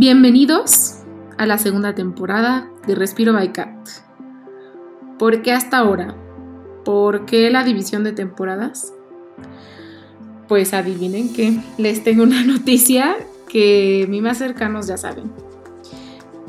Bienvenidos 0.00 0.94
a 1.36 1.44
la 1.44 1.58
segunda 1.58 1.94
temporada 1.94 2.70
de 2.86 2.94
Respiro 2.94 3.34
by 3.34 3.52
Cat. 3.52 3.86
¿Por 5.18 5.42
qué 5.42 5.52
hasta 5.52 5.76
ahora? 5.76 6.16
¿Por 6.86 7.26
qué 7.26 7.50
la 7.50 7.64
división 7.64 8.02
de 8.02 8.12
temporadas? 8.12 8.94
Pues 10.48 10.72
adivinen 10.72 11.34
que 11.34 11.60
les 11.76 12.02
tengo 12.02 12.22
una 12.22 12.42
noticia 12.46 13.14
que 13.46 14.06
mis 14.08 14.22
más 14.22 14.38
cercanos 14.38 14.86
ya 14.86 14.96
saben. 14.96 15.30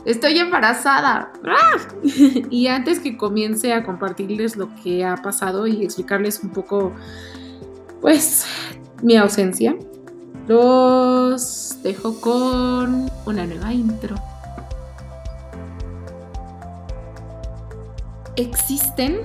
Estoy 0.05 0.37
embarazada. 0.39 1.33
¡Ah! 1.43 1.77
y 2.49 2.67
antes 2.67 3.01
que 3.01 3.17
comience 3.17 3.73
a 3.73 3.83
compartirles 3.83 4.55
lo 4.55 4.73
que 4.81 5.03
ha 5.03 5.17
pasado 5.17 5.67
y 5.67 5.83
explicarles 5.83 6.41
un 6.41 6.51
poco, 6.51 6.93
pues, 7.99 8.45
mi 9.03 9.17
ausencia, 9.17 9.75
los 10.47 11.77
dejo 11.83 12.19
con 12.19 13.11
una 13.25 13.45
nueva 13.45 13.73
intro. 13.73 14.15
Existen 18.35 19.21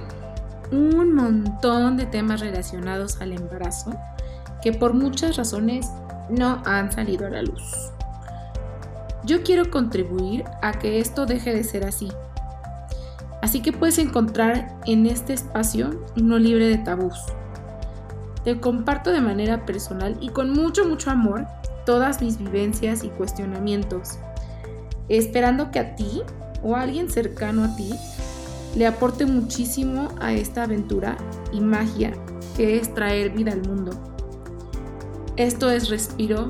un 0.71 1.15
montón 1.15 1.97
de 1.97 2.07
temas 2.07 2.41
relacionados 2.41 3.21
al 3.21 3.33
embarazo 3.33 3.95
que 4.63 4.73
por 4.73 4.95
muchas 4.95 5.37
razones 5.37 5.89
no 6.29 6.61
han 6.65 6.91
salido 6.93 7.27
a 7.27 7.31
la 7.31 7.43
luz. 7.43 7.91
Yo 9.25 9.43
quiero 9.43 9.71
contribuir 9.71 10.45
a 10.63 10.73
que 10.73 11.01
esto 11.01 11.27
deje 11.27 11.55
de 11.55 11.65
ser 11.65 11.85
así. 11.85 12.13
Así 13.43 13.61
que 13.63 13.73
puedes 13.73 13.99
encontrar 13.99 14.75
en 14.87 15.07
este 15.07 15.33
espacio 15.33 16.05
uno 16.17 16.39
libre 16.39 16.67
de 16.69 16.79
tabús 16.79 17.17
te 18.47 18.61
comparto 18.61 19.11
de 19.11 19.21
manera 19.21 19.67
personal 19.67 20.17
y 20.21 20.29
con 20.29 20.53
mucho, 20.53 20.87
mucho 20.87 21.11
amor 21.11 21.49
todas 21.85 22.23
mis 22.23 22.39
vivencias 22.39 23.03
y 23.03 23.09
cuestionamientos, 23.09 24.21
esperando 25.09 25.73
que 25.73 25.81
a 25.81 25.97
ti 25.97 26.23
o 26.63 26.77
a 26.77 26.83
alguien 26.83 27.11
cercano 27.11 27.65
a 27.65 27.75
ti 27.75 27.93
le 28.77 28.87
aporte 28.87 29.27
muchísimo 29.27 30.11
a 30.21 30.33
esta 30.33 30.63
aventura 30.63 31.17
y 31.53 31.61
magia 31.61 32.13
que 32.57 32.79
es 32.79 32.95
traer 32.95 33.31
vida 33.31 33.51
al 33.51 33.67
mundo. 33.67 33.91
Esto 35.37 35.69
es 35.69 35.91
Respiro 35.91 36.49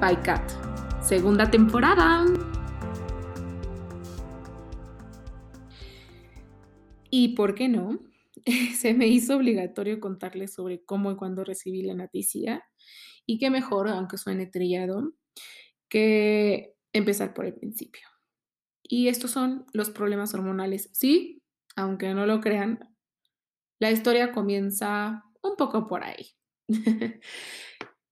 by 0.00 0.22
Cat, 0.22 0.40
segunda 1.02 1.50
temporada. 1.50 2.24
¿Y 7.10 7.34
por 7.34 7.54
qué 7.54 7.68
no? 7.68 7.98
se 8.76 8.94
me 8.94 9.08
hizo 9.08 9.36
obligatorio 9.36 10.00
contarles 10.00 10.54
sobre 10.54 10.84
cómo 10.84 11.10
y 11.10 11.16
cuándo 11.16 11.44
recibí 11.44 11.82
la 11.82 11.94
noticia 11.94 12.64
y 13.26 13.38
qué 13.38 13.50
mejor, 13.50 13.88
aunque 13.88 14.18
suene 14.18 14.46
trillado, 14.46 15.12
que 15.88 16.74
empezar 16.92 17.34
por 17.34 17.46
el 17.46 17.54
principio. 17.54 18.06
Y 18.82 19.08
estos 19.08 19.32
son 19.32 19.66
los 19.72 19.90
problemas 19.90 20.32
hormonales. 20.32 20.90
Sí, 20.92 21.42
aunque 21.74 22.14
no 22.14 22.24
lo 22.24 22.40
crean, 22.40 22.94
la 23.80 23.90
historia 23.90 24.32
comienza 24.32 25.24
un 25.42 25.56
poco 25.56 25.86
por 25.88 26.04
ahí. 26.04 26.28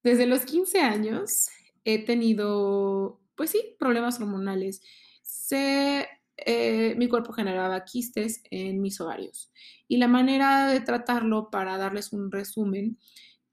Desde 0.03 0.27
los 0.27 0.45
15 0.45 0.81
años 0.81 1.49
he 1.85 2.05
tenido, 2.05 3.21
pues 3.37 3.51
sí, 3.51 3.77
problemas 3.79 4.21
hormonales. 4.21 4.83
Se 5.23 6.09
eh, 6.37 6.95
mi 6.97 7.09
cuerpo 7.09 7.33
generaba 7.33 7.85
quistes 7.85 8.43
en 8.51 8.81
mis 8.81 9.01
ovarios. 9.01 9.53
Y 9.89 9.99
la 9.99 10.09
manera 10.09 10.69
de 10.69 10.81
tratarlo, 10.81 11.51
para 11.51 11.79
darles 11.79 12.13
un 12.13 12.31
resumen, 12.31 12.99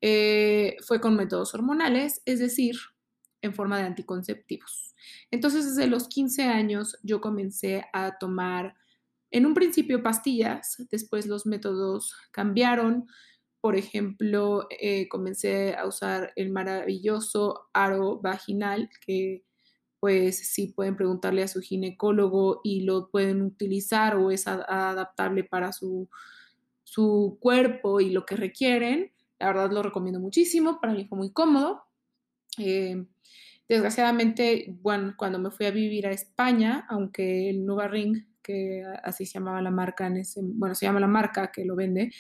eh, 0.02 0.78
fue 0.86 1.00
con 1.00 1.16
métodos 1.16 1.54
hormonales, 1.54 2.22
es 2.26 2.40
decir, 2.40 2.76
en 3.42 3.54
forma 3.54 3.78
de 3.78 3.84
anticonceptivos. 3.84 4.96
Entonces, 5.30 5.66
desde 5.66 5.88
los 5.90 6.08
15 6.08 6.44
años 6.44 6.98
yo 7.04 7.22
comencé 7.22 7.86
a 7.94 8.18
tomar, 8.18 8.76
en 9.32 9.46
un 9.46 9.54
principio, 9.54 10.04
pastillas, 10.04 10.76
después 10.92 11.26
los 11.26 11.46
métodos 11.46 12.14
cambiaron. 12.32 13.08
Por 13.62 13.76
ejemplo, 13.76 14.68
eh, 14.72 15.08
comencé 15.08 15.76
a 15.76 15.86
usar 15.88 16.34
el 16.36 16.52
maravilloso 16.52 17.70
aro 17.74 18.20
vaginal 18.20 18.90
que 19.06 19.46
pues 20.02 20.52
sí 20.52 20.74
pueden 20.76 20.96
preguntarle 20.96 21.44
a 21.44 21.48
su 21.48 21.62
ginecólogo 21.62 22.62
y 22.64 22.82
lo 22.82 23.10
pueden 23.12 23.44
utilizar 23.44 24.16
o 24.16 24.32
es 24.32 24.48
adaptable 24.48 25.44
para 25.44 25.72
su, 25.72 26.10
cuerpo 27.40 28.02
y 28.02 28.10
lo 28.10 28.26
que 28.26 28.36
requieren. 28.36 29.14
La 29.40 29.48
verdad 29.48 29.72
lo 29.72 29.84
recomiendo 29.84 30.20
muchísimo, 30.20 30.82
para 30.82 30.94
mí 30.94 31.06
fue 31.06 31.20
muy 31.20 31.32
cómodo. 31.32 31.84
Eh, 32.58 33.06
desgraciadamente, 33.70 34.76
cuando 34.82 35.38
me 35.38 35.52
fui 35.52 35.68
a 35.68 35.72
vivir 35.72 36.08
a 36.08 36.12
España, 36.12 36.88
aunque 36.90 37.52
el 37.52 37.64
Nuva 37.64 37.88
Ring, 37.88 38.26
que 38.42 38.84
así 39.04 39.28
se 39.28 39.36
llamaba 39.36 39.62
la 39.62 39.70
marca 39.70 40.08
en 40.08 40.18
ese, 40.18 40.42
bueno, 40.44 40.74
se 40.74 40.88
llama 40.88 41.00
la 41.00 41.08
marca 41.08 41.52
que 41.52 41.64
lo 41.64 41.76
vende, 41.76 42.12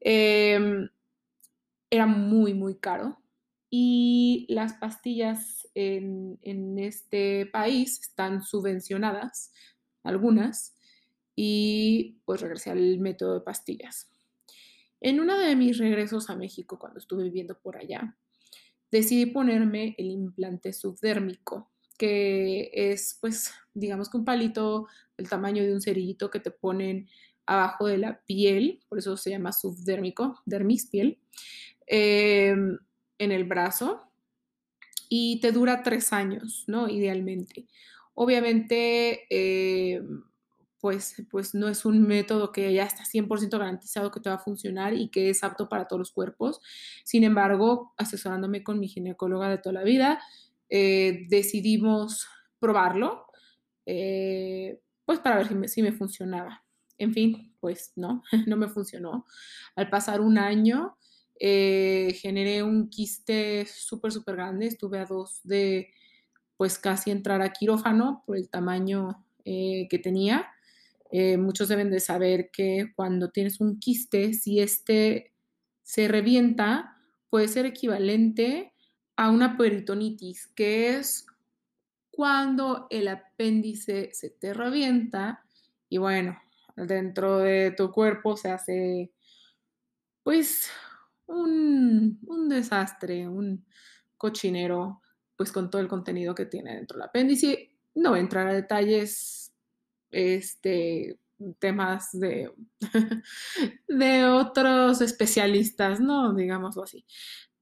em, 0.00 0.88
era 1.88 2.06
muy, 2.06 2.52
muy 2.52 2.74
caro 2.80 3.16
y 3.70 4.46
las 4.48 4.74
pastillas 4.74 5.68
en, 5.74 6.38
este 6.78 7.46
país 7.46 8.00
están 8.00 8.42
subvencionadas, 8.42 9.52
algunas, 10.02 10.76
y 11.34 12.18
pues 12.24 12.40
regresé 12.40 12.70
al 12.70 12.98
método 12.98 13.34
de 13.34 13.40
pastillas. 13.40 14.10
En 15.00 15.20
uno 15.20 15.38
de 15.38 15.56
mis 15.56 15.78
regresos 15.78 16.30
a 16.30 16.36
México, 16.36 16.78
cuando 16.78 16.98
estuve 16.98 17.24
viviendo 17.24 17.58
por 17.58 17.76
allá, 17.76 18.16
decidí 18.90 19.26
ponerme 19.26 19.94
el 19.98 20.10
implante 20.10 20.72
subdérmico, 20.72 21.70
que 21.98 22.70
es, 22.72 23.18
pues, 23.20 23.52
digamos 23.74 24.08
que 24.08 24.16
un 24.16 24.24
palito 24.24 24.86
del 25.16 25.28
tamaño 25.28 25.62
de 25.62 25.74
un 25.74 25.80
cerillito 25.80 26.30
que 26.30 26.40
te 26.40 26.50
ponen 26.50 27.08
abajo 27.46 27.86
de 27.86 27.98
la 27.98 28.20
piel, 28.24 28.80
por 28.88 28.98
eso 28.98 29.16
se 29.16 29.30
llama 29.30 29.52
subdérmico, 29.52 30.40
dermis 30.46 30.86
piel. 30.86 31.18
Em, 31.86 32.78
en 33.18 33.32
el 33.32 33.44
brazo 33.44 34.10
y 35.08 35.40
te 35.40 35.52
dura 35.52 35.82
tres 35.82 36.12
años, 36.12 36.64
¿no? 36.66 36.88
Idealmente. 36.88 37.66
Obviamente, 38.14 39.26
eh, 39.30 40.02
pues, 40.80 41.22
pues 41.30 41.54
no 41.54 41.68
es 41.68 41.84
un 41.84 42.02
método 42.02 42.52
que 42.52 42.72
ya 42.72 42.84
está 42.84 43.04
100% 43.04 43.58
garantizado 43.58 44.10
que 44.10 44.20
te 44.20 44.28
va 44.28 44.36
a 44.36 44.38
funcionar 44.38 44.94
y 44.94 45.08
que 45.08 45.30
es 45.30 45.42
apto 45.44 45.68
para 45.68 45.86
todos 45.86 46.00
los 46.00 46.12
cuerpos. 46.12 46.60
Sin 47.04 47.24
embargo, 47.24 47.94
asesorándome 47.96 48.62
con 48.62 48.78
mi 48.78 48.88
ginecóloga 48.88 49.48
de 49.48 49.58
toda 49.58 49.74
la 49.74 49.84
vida, 49.84 50.20
eh, 50.68 51.26
decidimos 51.28 52.26
probarlo, 52.58 53.26
eh, 53.84 54.80
pues 55.04 55.20
para 55.20 55.36
ver 55.36 55.48
si 55.48 55.54
me, 55.54 55.68
si 55.68 55.82
me 55.82 55.92
funcionaba. 55.92 56.64
En 56.98 57.12
fin, 57.12 57.54
pues 57.60 57.92
no, 57.96 58.22
no 58.46 58.56
me 58.56 58.68
funcionó. 58.68 59.26
Al 59.74 59.90
pasar 59.90 60.20
un 60.20 60.38
año, 60.38 60.96
eh, 61.38 62.16
generé 62.20 62.62
un 62.62 62.88
quiste 62.88 63.66
súper, 63.66 64.12
súper 64.12 64.36
grande. 64.36 64.66
Estuve 64.66 64.98
a 64.98 65.04
dos 65.04 65.40
de, 65.44 65.92
pues 66.56 66.78
casi 66.78 67.10
entrar 67.10 67.42
a 67.42 67.52
quirófano 67.52 68.22
por 68.26 68.36
el 68.36 68.48
tamaño 68.48 69.24
eh, 69.44 69.86
que 69.90 69.98
tenía. 69.98 70.48
Eh, 71.10 71.36
muchos 71.36 71.68
deben 71.68 71.90
de 71.90 72.00
saber 72.00 72.50
que 72.52 72.92
cuando 72.96 73.30
tienes 73.30 73.60
un 73.60 73.78
quiste, 73.78 74.34
si 74.34 74.60
este 74.60 75.32
se 75.82 76.08
revienta, 76.08 76.96
puede 77.30 77.48
ser 77.48 77.66
equivalente 77.66 78.72
a 79.16 79.30
una 79.30 79.56
peritonitis, 79.56 80.48
que 80.48 80.96
es 80.96 81.26
cuando 82.10 82.86
el 82.90 83.08
apéndice 83.08 84.10
se 84.12 84.30
te 84.30 84.52
revienta 84.52 85.44
y 85.88 85.98
bueno, 85.98 86.38
dentro 86.76 87.38
de 87.38 87.70
tu 87.70 87.92
cuerpo 87.92 88.36
se 88.36 88.50
hace 88.50 89.12
pues 90.22 90.68
un, 91.26 92.48
desastre, 92.48 93.28
un 93.28 93.66
cochinero, 94.16 95.02
pues 95.36 95.52
con 95.52 95.70
todo 95.70 95.82
el 95.82 95.88
contenido 95.88 96.34
que 96.34 96.46
tiene 96.46 96.74
dentro 96.76 96.96
del 96.98 97.08
apéndice. 97.08 97.76
No 97.94 98.10
voy 98.10 98.18
a 98.18 98.22
entrar 98.22 98.48
a 98.48 98.54
detalles, 98.54 99.52
este, 100.10 101.18
temas 101.58 102.10
de, 102.12 102.52
de 103.88 104.24
otros 104.24 105.00
especialistas, 105.00 106.00
¿no? 106.00 106.34
Digámoslo 106.34 106.84
así. 106.84 107.04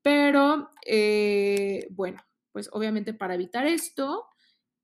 Pero, 0.03 0.71
eh, 0.87 1.89
bueno, 1.91 2.21
pues 2.53 2.69
obviamente 2.73 3.15
para 3.15 3.35
evitar 3.35 3.67
esto, 3.67 4.27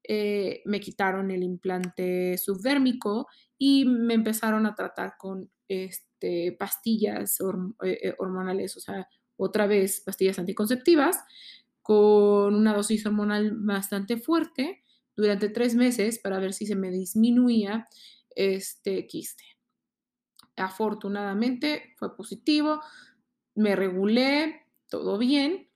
eh, 0.02 0.62
me 0.64 0.80
quitaron 0.80 1.30
el 1.30 1.42
implante 1.42 2.38
subdérmico 2.38 3.28
y 3.58 3.84
me 3.84 4.14
empezaron 4.14 4.66
a 4.66 4.74
tratar 4.74 5.16
con 5.18 5.50
este 5.70 6.52
pastillas 6.58 7.40
eh, 7.40 7.98
eh, 8.02 8.14
hormonales, 8.18 8.76
o 8.76 8.80
sea, 8.80 9.08
otra 9.36 9.66
vez 9.66 10.00
pastillas 10.00 10.38
anticonceptivas 10.38 11.18
con 11.80 12.54
una 12.54 12.74
dosis 12.74 13.06
hormonal 13.06 13.52
bastante 13.54 14.16
fuerte 14.16 14.82
durante 15.16 15.48
tres 15.48 15.74
meses 15.74 16.18
para 16.18 16.38
ver 16.38 16.52
si 16.52 16.66
se 16.66 16.74
me 16.74 16.90
disminuía 16.90 17.86
este 18.34 19.06
quiste. 19.06 19.44
Afortunadamente 20.56 21.94
fue 21.96 22.16
positivo, 22.16 22.80
me 23.54 23.76
regulé, 23.76 24.66
todo 24.88 25.18
bien. 25.18 25.68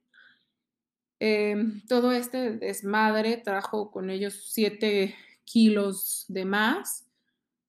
Em, 1.20 1.80
todo 1.86 2.12
este 2.12 2.58
desmadre 2.58 3.36
trajo 3.38 3.90
con 3.90 4.10
ellos 4.10 4.50
7 4.52 5.14
kilos 5.44 6.26
de 6.28 6.44
más 6.44 7.03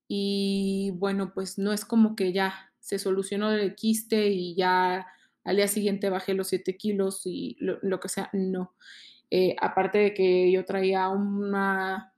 y 0.07 0.91
bueno, 0.95 1.33
pues 1.33 1.57
no 1.57 1.73
es 1.73 1.85
como 1.85 2.15
que 2.15 2.31
ya 2.31 2.71
se 2.79 2.99
solucionó 2.99 3.51
el 3.51 3.75
quiste 3.75 4.27
y 4.27 4.55
ya 4.55 5.07
al 5.43 5.55
día 5.55 5.67
siguiente 5.67 6.09
bajé 6.09 6.33
los 6.33 6.47
7 6.47 6.77
kilos 6.77 7.21
y 7.25 7.57
lo, 7.59 7.99
que 7.99 8.09
sea, 8.09 8.29
no. 8.33 8.75
Eh, 9.31 9.55
aparte 9.59 9.97
de 9.99 10.13
que 10.13 10.51
yo 10.51 10.65
traía 10.65 11.09
una, 11.09 12.13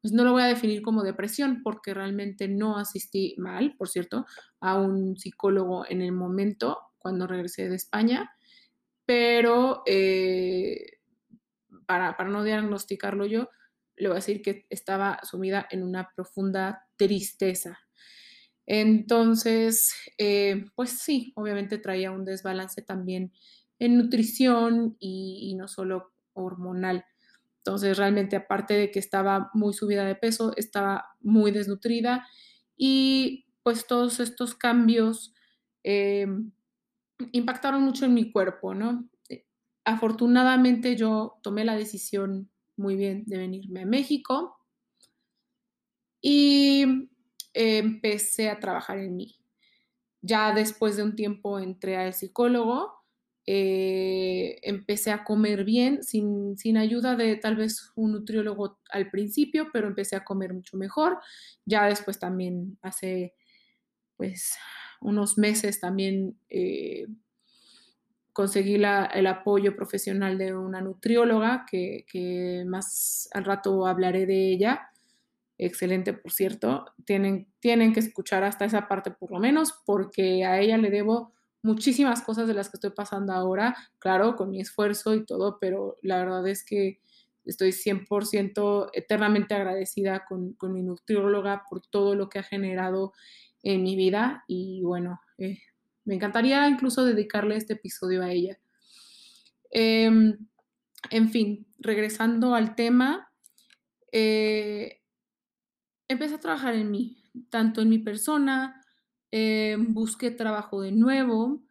pues 0.00 0.12
no 0.12 0.24
lo 0.24 0.32
voy 0.32 0.42
a 0.42 0.46
definir 0.46 0.82
como 0.82 1.02
depresión 1.02 1.62
porque 1.62 1.94
realmente 1.94 2.48
no 2.48 2.76
asistí 2.76 3.34
mal, 3.38 3.76
por 3.76 3.88
cierto, 3.88 4.26
a 4.60 4.78
un 4.78 5.16
psicólogo 5.16 5.84
en 5.88 6.02
el 6.02 6.12
momento 6.12 6.78
cuando 6.98 7.26
regresé 7.26 7.68
de 7.68 7.76
España, 7.76 8.32
pero 9.06 9.82
eh, 9.86 10.98
para, 11.86 12.16
para 12.16 12.30
no 12.30 12.42
diagnosticarlo 12.42 13.26
yo, 13.26 13.48
le 13.96 14.08
voy 14.08 14.14
a 14.14 14.16
decir 14.16 14.42
que 14.42 14.66
estaba 14.70 15.20
sumida 15.22 15.66
en 15.70 15.82
una 15.82 16.10
profunda 16.14 16.83
tristeza. 16.96 17.78
Entonces, 18.66 19.94
eh, 20.18 20.66
pues 20.74 20.90
sí, 20.90 21.32
obviamente 21.36 21.78
traía 21.78 22.10
un 22.10 22.24
desbalance 22.24 22.82
también 22.82 23.32
en 23.78 23.98
nutrición 23.98 24.96
y, 24.98 25.54
no 25.56 25.68
solo 25.68 26.12
hormonal. 26.32 27.04
Entonces, 27.58 27.96
realmente, 27.98 28.36
aparte 28.36 28.74
de 28.74 28.90
que 28.90 28.98
estaba 28.98 29.50
muy 29.54 29.74
subida 29.74 30.04
de 30.04 30.14
peso, 30.14 30.54
estaba 30.56 31.16
muy 31.20 31.50
desnutrida 31.50 32.26
y 32.76 33.46
pues 33.62 33.86
todos 33.86 34.20
estos 34.20 34.54
cambios 34.54 35.34
eh, 35.82 36.26
impactaron 37.32 37.82
mucho 37.82 38.04
en 38.04 38.14
mi 38.14 38.30
cuerpo, 38.30 38.74
¿no? 38.74 39.08
Eh, 39.28 39.46
afortunadamente 39.84 40.96
yo 40.96 41.38
tomé 41.42 41.64
la 41.64 41.76
decisión 41.76 42.50
muy 42.76 42.96
bien 42.96 43.24
de 43.26 43.38
venirme 43.38 43.82
a 43.82 43.86
México 43.86 44.58
y 46.26 47.10
empecé 47.52 48.48
a 48.48 48.58
trabajar 48.58 48.98
en 48.98 49.14
mí. 49.14 49.36
Ya 50.22 50.54
después 50.54 50.96
de 50.96 51.02
un 51.02 51.16
tiempo 51.16 51.58
entré 51.58 51.98
al 51.98 52.14
psicólogo, 52.14 52.94
eh, 53.46 54.58
empecé 54.62 55.10
a 55.12 55.22
comer 55.22 55.64
bien, 55.64 56.02
sin, 56.02 56.56
sin, 56.56 56.78
ayuda 56.78 57.14
de 57.14 57.36
tal 57.36 57.56
vez 57.56 57.92
un 57.94 58.12
nutriólogo 58.12 58.78
al 58.88 59.10
principio, 59.10 59.68
pero 59.70 59.86
empecé 59.86 60.16
a 60.16 60.24
comer 60.24 60.54
mucho 60.54 60.78
mejor. 60.78 61.18
Ya 61.66 61.84
después 61.84 62.18
también 62.18 62.78
hace 62.80 63.34
pues 64.16 64.54
unos 65.02 65.36
meses 65.36 65.78
también 65.78 66.38
eh, 66.48 67.06
conseguí 68.32 68.78
la, 68.78 69.04
el 69.04 69.26
apoyo 69.26 69.76
profesional 69.76 70.38
de 70.38 70.54
una 70.54 70.80
nutrióloga, 70.80 71.66
que, 71.70 72.06
que, 72.10 72.64
más 72.66 73.28
al 73.34 73.44
rato 73.44 73.86
hablaré 73.86 74.24
de 74.24 74.52
ella. 74.52 74.90
Excelente, 75.58 76.12
por 76.12 76.32
cierto. 76.32 76.86
Tienen, 77.04 77.48
tienen 77.60 77.92
que 77.92 78.00
escuchar 78.00 78.44
hasta 78.44 78.64
esa 78.64 78.88
parte 78.88 79.10
por 79.10 79.30
lo 79.30 79.38
menos, 79.38 79.72
porque 79.84 80.44
a 80.44 80.60
ella 80.60 80.76
le 80.78 80.90
debo 80.90 81.32
muchísimas 81.62 82.22
cosas 82.22 82.46
de 82.46 82.54
las 82.54 82.68
que 82.68 82.76
estoy 82.76 82.90
pasando 82.90 83.32
ahora, 83.32 83.76
claro, 83.98 84.36
con 84.36 84.50
mi 84.50 84.60
esfuerzo 84.60 85.14
y 85.14 85.24
todo, 85.24 85.58
pero 85.60 85.96
la 86.02 86.18
verdad 86.18 86.46
es 86.46 86.64
que 86.64 87.00
estoy 87.46 87.72
100% 87.72 88.90
eternamente 88.92 89.54
agradecida 89.54 90.24
con, 90.26 90.52
con 90.54 90.72
mi 90.72 90.82
nutrióloga 90.82 91.64
por 91.68 91.80
todo 91.80 92.14
lo 92.14 92.28
que 92.28 92.38
ha 92.38 92.42
generado 92.42 93.12
en 93.62 93.82
mi 93.82 93.96
vida 93.96 94.44
y 94.46 94.82
bueno, 94.82 95.20
eh, 95.38 95.58
me 96.04 96.14
encantaría 96.14 96.68
incluso 96.68 97.04
dedicarle 97.04 97.56
este 97.56 97.74
episodio 97.74 98.22
a 98.22 98.30
ella. 98.30 98.58
Eh, 99.70 100.36
en 101.10 101.30
fin, 101.30 101.66
regresando 101.78 102.54
al 102.54 102.74
tema, 102.74 103.30
eh, 104.12 105.00
empecé 106.14 106.34
a 106.36 106.40
trabajar 106.40 106.74
en 106.74 106.90
mí, 106.90 107.22
tanto 107.50 107.82
en 107.82 107.88
mi 107.88 107.98
persona, 107.98 108.82
eh, 109.30 109.76
busqué 109.78 110.30
trabajo 110.30 110.80
de 110.80 110.92
nuevo, 110.92 111.62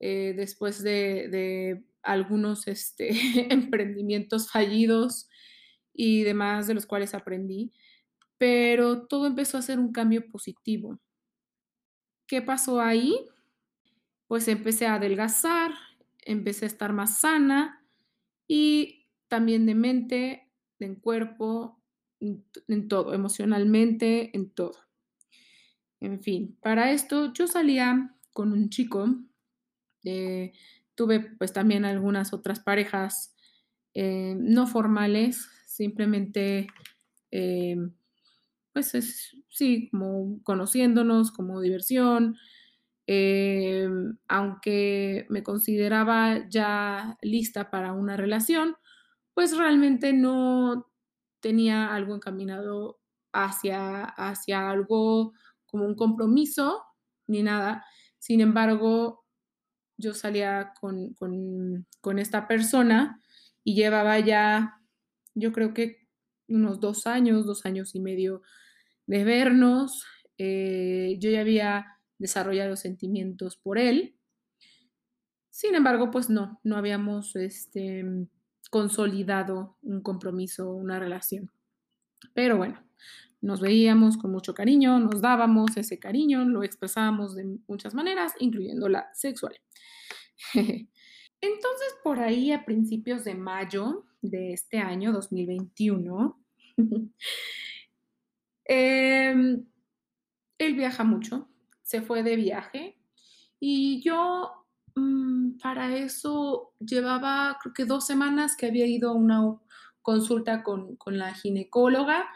eh, 0.00 0.34
después 0.36 0.82
de, 0.82 1.28
de 1.28 1.84
algunos 2.02 2.66
este, 2.68 3.10
emprendimientos 3.52 4.50
fallidos 4.50 5.28
y 5.92 6.22
demás 6.22 6.66
de 6.66 6.74
los 6.74 6.86
cuales 6.86 7.14
aprendí, 7.14 7.72
pero 8.38 9.06
todo 9.06 9.26
empezó 9.26 9.58
a 9.58 9.62
ser 9.62 9.78
un 9.78 9.92
cambio 9.92 10.28
positivo. 10.28 10.98
¿Qué 12.26 12.42
pasó 12.42 12.80
ahí? 12.80 13.14
Pues 14.26 14.48
empecé 14.48 14.86
a 14.86 14.94
adelgazar, 14.94 15.72
empecé 16.22 16.64
a 16.64 16.68
estar 16.68 16.92
más 16.92 17.20
sana 17.20 17.84
y 18.48 19.06
también 19.28 19.66
de 19.66 19.74
mente, 19.74 20.50
en 20.80 20.96
cuerpo, 20.96 21.82
en 22.68 22.88
todo, 22.88 23.14
emocionalmente, 23.14 24.36
en 24.36 24.50
todo. 24.50 24.84
En 26.00 26.22
fin, 26.22 26.58
para 26.60 26.92
esto 26.92 27.32
yo 27.32 27.46
salía 27.46 28.14
con 28.32 28.52
un 28.52 28.68
chico, 28.68 29.08
eh, 30.04 30.52
tuve 30.94 31.20
pues 31.20 31.52
también 31.52 31.86
algunas 31.86 32.34
otras 32.34 32.60
parejas 32.60 33.34
eh, 33.94 34.34
no 34.36 34.66
formales, 34.66 35.48
simplemente 35.66 36.66
eh, 37.30 37.76
pues 38.74 38.94
es, 38.94 39.36
sí, 39.48 39.88
como 39.90 40.42
conociéndonos, 40.42 41.30
como 41.30 41.60
diversión, 41.60 42.36
aunque 44.28 45.26
me 45.28 45.42
consideraba 45.42 46.48
ya 46.48 47.16
lista 47.22 47.70
para 47.70 47.92
una 47.92 48.16
relación, 48.16 48.76
pues 49.34 49.56
realmente 49.56 50.12
no 50.12 50.86
tenía 51.44 51.94
algo 51.94 52.14
encaminado 52.14 52.98
hacia, 53.30 54.04
hacia 54.04 54.70
algo 54.70 55.34
como 55.66 55.84
un 55.84 55.94
compromiso 55.94 56.82
ni 57.26 57.42
nada. 57.42 57.84
Sin 58.18 58.40
embargo, 58.40 59.26
yo 59.98 60.14
salía 60.14 60.72
con, 60.80 61.12
con, 61.12 62.18
esta 62.18 62.48
persona 62.48 63.20
y 63.62 63.74
llevaba 63.74 64.18
ya, 64.20 64.80
yo 65.34 65.52
creo 65.52 65.74
que 65.74 66.08
unos 66.48 66.80
dos 66.80 67.06
años, 67.06 67.44
dos 67.44 67.66
años 67.66 67.94
y 67.94 68.00
medio 68.00 68.40
de 69.06 69.24
vernos. 69.24 70.02
Eh, 70.38 71.18
yo 71.20 71.28
ya 71.28 71.42
había 71.42 71.98
desarrollado 72.18 72.76
sentimientos 72.76 73.58
por 73.58 73.76
él. 73.76 74.16
Sin 75.50 75.74
embargo, 75.74 76.10
pues 76.10 76.30
no, 76.30 76.58
no 76.64 76.78
habíamos 76.78 77.36
este, 77.36 78.02
consolidado 78.74 79.76
un 79.82 80.02
compromiso, 80.02 80.68
una 80.74 80.98
relación. 80.98 81.48
Pero 82.34 82.56
bueno, 82.56 82.84
nos 83.40 83.60
veíamos 83.60 84.16
con 84.16 84.32
mucho 84.32 84.52
cariño, 84.52 84.98
nos 84.98 85.20
dábamos 85.20 85.76
ese 85.76 86.00
cariño, 86.00 86.44
lo 86.44 86.64
expresábamos 86.64 87.36
de 87.36 87.56
muchas 87.68 87.94
maneras, 87.94 88.32
incluyendo 88.40 88.88
la 88.88 89.08
sexual. 89.14 89.54
Entonces, 90.54 91.88
por 92.02 92.18
ahí 92.18 92.50
a 92.50 92.64
principios 92.64 93.22
de 93.22 93.36
mayo 93.36 94.06
de 94.22 94.54
este 94.54 94.78
año 94.78 95.12
2021, 95.12 96.44
eh, 98.64 99.62
él 100.58 100.74
viaja 100.74 101.04
mucho, 101.04 101.48
se 101.84 102.02
fue 102.02 102.24
de 102.24 102.34
viaje 102.34 102.98
y 103.60 104.02
yo 104.02 104.63
mmm, 104.94 105.58
para 105.58 105.96
eso 105.96 106.72
llevaba 106.78 107.58
creo 107.60 107.74
que 107.74 107.84
dos 107.84 108.06
semanas 108.06 108.56
que 108.56 108.66
había 108.66 108.86
ido 108.86 109.10
a 109.10 109.14
una 109.14 109.58
consulta 110.02 110.62
con, 110.62 110.96
con 110.96 111.18
la 111.18 111.34
ginecóloga, 111.34 112.28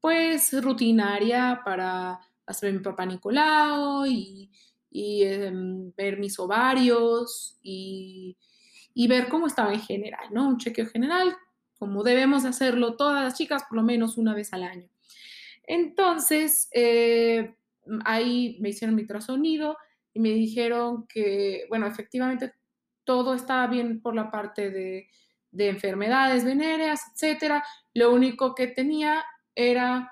pues 0.00 0.52
rutinaria 0.62 1.62
para 1.64 2.20
hacer 2.46 2.72
mi 2.72 2.80
papá 2.80 3.06
Nicolau 3.06 4.06
y, 4.06 4.50
eh, 4.92 5.50
ver 5.96 6.18
mis 6.18 6.38
ovarios 6.38 7.58
y, 7.62 8.36
y, 8.94 9.08
ver 9.08 9.28
cómo 9.28 9.46
estaba 9.46 9.72
en 9.72 9.80
general, 9.80 10.28
¿no? 10.30 10.48
Un 10.48 10.58
chequeo 10.58 10.86
general, 10.86 11.36
como 11.78 12.02
debemos 12.02 12.44
hacerlo 12.44 12.96
todas 12.96 13.24
las 13.24 13.34
chicas 13.34 13.64
por 13.68 13.76
lo 13.76 13.82
menos 13.82 14.16
una 14.16 14.34
vez 14.34 14.52
al 14.52 14.62
año. 14.62 14.88
Entonces, 15.66 16.68
eh, 16.72 17.54
ahí 18.04 18.56
me 18.60 18.70
hicieron 18.70 18.94
mi 18.94 19.02
ultrasonido 19.02 19.76
y 20.16 20.18
me 20.18 20.30
dijeron 20.30 21.06
que, 21.06 21.66
bueno, 21.68 21.86
efectivamente 21.86 22.54
todo 23.04 23.34
estaba 23.34 23.66
bien 23.66 24.00
por 24.00 24.14
la 24.14 24.30
parte 24.30 24.70
de, 24.70 25.10
de 25.50 25.68
enfermedades 25.68 26.42
venéreas, 26.42 27.02
etcétera. 27.12 27.62
Lo 27.92 28.14
único 28.14 28.54
que 28.54 28.66
tenía 28.66 29.22
era 29.54 30.10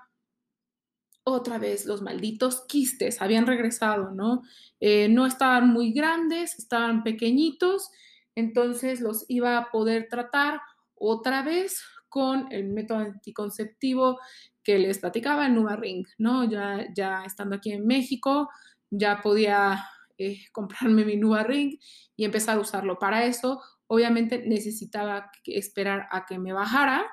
otra 1.24 1.56
vez 1.56 1.86
los 1.86 2.02
malditos 2.02 2.66
quistes, 2.68 3.22
habían 3.22 3.46
regresado, 3.46 4.10
¿no? 4.10 4.42
Eh, 4.78 5.08
no 5.08 5.24
estaban 5.24 5.68
muy 5.68 5.94
grandes, 5.94 6.58
estaban 6.58 7.02
pequeñitos, 7.02 7.90
entonces 8.34 9.00
los 9.00 9.24
iba 9.28 9.56
a 9.56 9.70
poder 9.70 10.08
tratar 10.10 10.60
otra 10.94 11.42
vez 11.42 11.82
con 12.10 12.52
el 12.52 12.68
método 12.68 12.98
anticonceptivo 12.98 14.20
que 14.62 14.78
les 14.78 14.98
platicaba, 14.98 15.46
el 15.46 15.54
Numa 15.54 15.76
Ring, 15.76 16.06
¿no? 16.18 16.44
Ya, 16.44 16.88
ya 16.94 17.24
estando 17.24 17.56
aquí 17.56 17.72
en 17.72 17.86
México, 17.86 18.50
ya 18.90 19.22
podía 19.22 19.82
eh, 20.18 20.38
comprarme 20.52 21.04
mi 21.04 21.16
Nuva 21.16 21.42
Ring 21.42 21.78
y 22.16 22.24
empezar 22.24 22.56
a 22.56 22.60
usarlo. 22.60 22.98
Para 22.98 23.24
eso, 23.24 23.62
obviamente, 23.86 24.44
necesitaba 24.46 25.30
esperar 25.46 26.06
a 26.10 26.26
que 26.26 26.38
me 26.38 26.52
bajara 26.52 27.06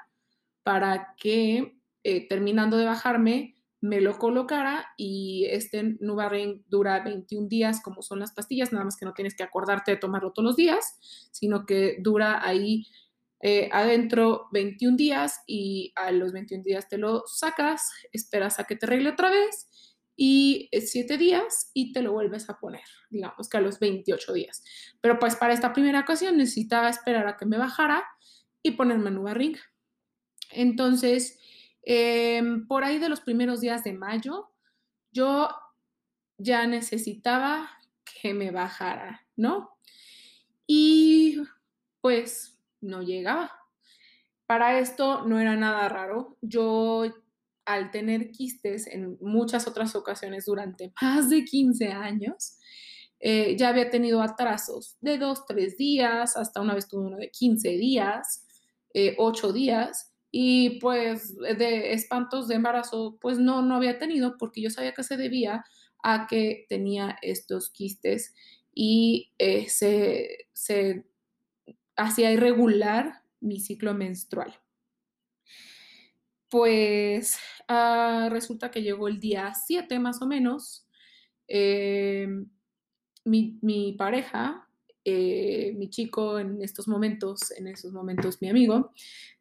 para 0.63 1.15
que 1.17 1.77
eh, 2.03 2.27
terminando 2.27 2.77
de 2.77 2.85
bajarme 2.85 3.55
me 3.81 3.99
lo 3.99 4.19
colocara 4.19 4.87
y 4.95 5.47
este 5.49 5.97
Nuvaring 5.99 6.63
dura 6.67 7.03
21 7.03 7.47
días 7.47 7.81
como 7.81 8.03
son 8.03 8.19
las 8.19 8.31
pastillas, 8.31 8.71
nada 8.71 8.85
más 8.85 8.95
que 8.95 9.05
no 9.05 9.13
tienes 9.13 9.35
que 9.35 9.43
acordarte 9.43 9.91
de 9.91 9.97
tomarlo 9.97 10.31
todos 10.31 10.45
los 10.45 10.55
días, 10.55 10.99
sino 11.31 11.65
que 11.65 11.97
dura 11.99 12.45
ahí 12.45 12.85
eh, 13.41 13.69
adentro 13.71 14.47
21 14.51 14.97
días 14.97 15.41
y 15.47 15.93
a 15.95 16.11
los 16.11 16.31
21 16.31 16.63
días 16.63 16.87
te 16.87 16.99
lo 16.99 17.23
sacas, 17.25 17.89
esperas 18.11 18.59
a 18.59 18.65
que 18.65 18.75
te 18.75 18.85
arregle 18.85 19.09
otra 19.09 19.31
vez 19.31 19.67
y 20.15 20.69
7 20.71 21.17
días 21.17 21.71
y 21.73 21.93
te 21.93 22.01
lo 22.01 22.11
vuelves 22.11 22.49
a 22.49 22.59
poner, 22.59 22.83
digamos 23.09 23.49
que 23.49 23.57
a 23.57 23.61
los 23.61 23.79
28 23.79 24.33
días. 24.33 24.63
Pero 25.01 25.19
pues 25.19 25.35
para 25.35 25.53
esta 25.53 25.73
primera 25.73 26.01
ocasión 26.01 26.37
necesitaba 26.37 26.89
esperar 26.89 27.27
a 27.27 27.37
que 27.37 27.45
me 27.45 27.57
bajara 27.57 28.03
y 28.61 28.71
ponerme 28.71 29.11
Nuvaring. 29.11 29.57
Entonces, 30.51 31.39
Em, 31.83 32.67
por 32.67 32.83
ahí 32.83 32.99
de 32.99 33.09
los 33.09 33.21
primeros 33.21 33.61
días 33.61 33.83
de 33.83 33.93
mayo, 33.93 34.51
yo 35.11 35.49
ya 36.37 36.67
necesitaba 36.67 37.69
que 38.03 38.33
me 38.33 38.51
bajara, 38.51 39.25
¿no? 39.35 39.77
Y 40.67 41.41
pues 42.01 42.59
no 42.81 43.01
llegaba. 43.01 43.51
Para 44.45 44.79
esto 44.79 45.25
no 45.25 45.39
era 45.39 45.55
nada 45.55 45.89
raro. 45.89 46.37
Yo, 46.41 47.05
al 47.65 47.91
tener 47.91 48.31
quistes 48.31 48.87
en 48.87 49.17
muchas 49.21 49.67
otras 49.67 49.95
ocasiones 49.95 50.45
durante 50.45 50.93
más 51.01 51.29
de 51.29 51.43
15 51.43 51.87
años, 51.89 52.57
eh, 53.19 53.55
ya 53.55 53.69
había 53.69 53.89
tenido 53.89 54.21
atrasos 54.21 54.97
de 54.99 55.17
2, 55.17 55.45
3 55.45 55.77
días, 55.77 56.35
hasta 56.37 56.61
una 56.61 56.73
vez 56.73 56.87
tuve 56.87 57.05
uno 57.05 57.17
de 57.17 57.29
15 57.29 57.69
días, 57.69 58.45
eh, 58.93 59.15
8 59.17 59.53
días, 59.53 60.11
y 60.31 60.79
pues 60.79 61.35
de 61.37 61.93
espantos 61.93 62.47
de 62.47 62.55
embarazo, 62.55 63.17
pues 63.19 63.37
no, 63.37 63.61
no 63.61 63.75
había 63.75 63.99
tenido 63.99 64.37
porque 64.37 64.61
yo 64.61 64.69
sabía 64.69 64.93
que 64.93 65.03
se 65.03 65.17
debía 65.17 65.65
a 66.01 66.25
que 66.27 66.65
tenía 66.69 67.17
estos 67.21 67.69
quistes 67.69 68.33
y 68.73 69.33
eh, 69.37 69.67
se, 69.69 70.47
se 70.53 71.05
hacía 71.97 72.31
irregular 72.31 73.23
mi 73.41 73.59
ciclo 73.59 73.93
menstrual. 73.93 74.60
Pues 76.51 77.39
ah, 77.69 78.27
resulta 78.29 78.71
que 78.71 78.81
llegó 78.81 79.07
el 79.07 79.21
día 79.21 79.53
7 79.53 79.99
más 79.99 80.21
o 80.21 80.27
menos. 80.27 80.85
Eh, 81.47 82.27
mi, 83.25 83.57
mi, 83.61 83.93
pareja 83.93 84.67
eh, 85.05 85.73
mi 85.77 85.89
chico 85.89 86.39
en 86.39 86.61
estos 86.61 86.87
momentos, 86.89 87.51
en 87.57 87.67
esos 87.67 87.93
momentos 87.93 88.41
mi 88.41 88.49
amigo, 88.49 88.91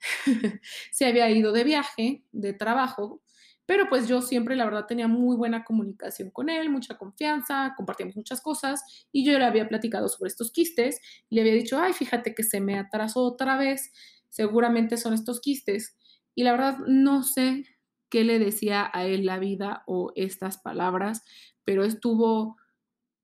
se 0.92 1.06
había 1.06 1.28
ido 1.30 1.52
de 1.52 1.64
viaje, 1.64 2.24
de 2.32 2.52
trabajo, 2.52 3.22
pero 3.66 3.88
pues 3.88 4.08
yo 4.08 4.22
siempre, 4.22 4.56
la 4.56 4.64
verdad, 4.64 4.86
tenía 4.86 5.08
muy 5.08 5.36
buena 5.36 5.64
comunicación 5.64 6.30
con 6.30 6.48
él, 6.48 6.70
mucha 6.70 6.96
confianza, 6.96 7.74
compartíamos 7.76 8.16
muchas 8.16 8.40
cosas 8.40 8.82
y 9.12 9.24
yo 9.24 9.38
le 9.38 9.44
había 9.44 9.68
platicado 9.68 10.08
sobre 10.08 10.28
estos 10.28 10.52
quistes 10.52 11.00
y 11.28 11.34
le 11.34 11.42
había 11.42 11.54
dicho, 11.54 11.78
ay, 11.78 11.92
fíjate 11.92 12.34
que 12.34 12.42
se 12.42 12.60
me 12.60 12.78
atrasó 12.78 13.22
otra 13.24 13.58
vez, 13.58 13.92
seguramente 14.28 14.96
son 14.96 15.12
estos 15.14 15.40
quistes. 15.40 15.96
Y 16.34 16.44
la 16.44 16.52
verdad, 16.52 16.78
no 16.86 17.22
sé 17.22 17.64
qué 18.08 18.24
le 18.24 18.38
decía 18.38 18.90
a 18.92 19.04
él 19.04 19.26
la 19.26 19.38
vida 19.38 19.84
o 19.86 20.12
estas 20.16 20.58
palabras, 20.58 21.22
pero 21.64 21.84
estuvo 21.84 22.56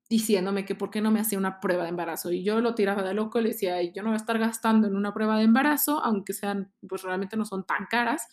diciéndome 0.09 0.65
que 0.65 0.75
por 0.75 0.89
qué 0.89 1.01
no 1.01 1.11
me 1.11 1.19
hacía 1.19 1.37
una 1.37 1.59
prueba 1.59 1.83
de 1.83 1.89
embarazo. 1.89 2.31
Y 2.31 2.43
yo 2.43 2.61
lo 2.61 2.75
tiraba 2.75 3.03
de 3.03 3.13
loco, 3.13 3.41
le 3.41 3.49
decía, 3.49 3.81
yo 3.81 4.03
no 4.03 4.09
voy 4.09 4.15
a 4.15 4.17
estar 4.17 4.39
gastando 4.39 4.87
en 4.87 4.95
una 4.95 5.13
prueba 5.13 5.37
de 5.37 5.43
embarazo, 5.43 6.03
aunque 6.03 6.33
sean, 6.33 6.71
pues 6.87 7.01
realmente 7.03 7.35
no 7.35 7.45
son 7.45 7.65
tan 7.65 7.85
caras, 7.89 8.27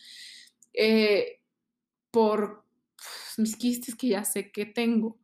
eh, 0.73 1.41
por 2.11 2.65
pues, 2.97 3.39
mis 3.39 3.57
quistes 3.57 3.97
que 3.97 4.09
ya 4.09 4.25
sé 4.25 4.53
que 4.53 4.67
tengo. 4.67 5.19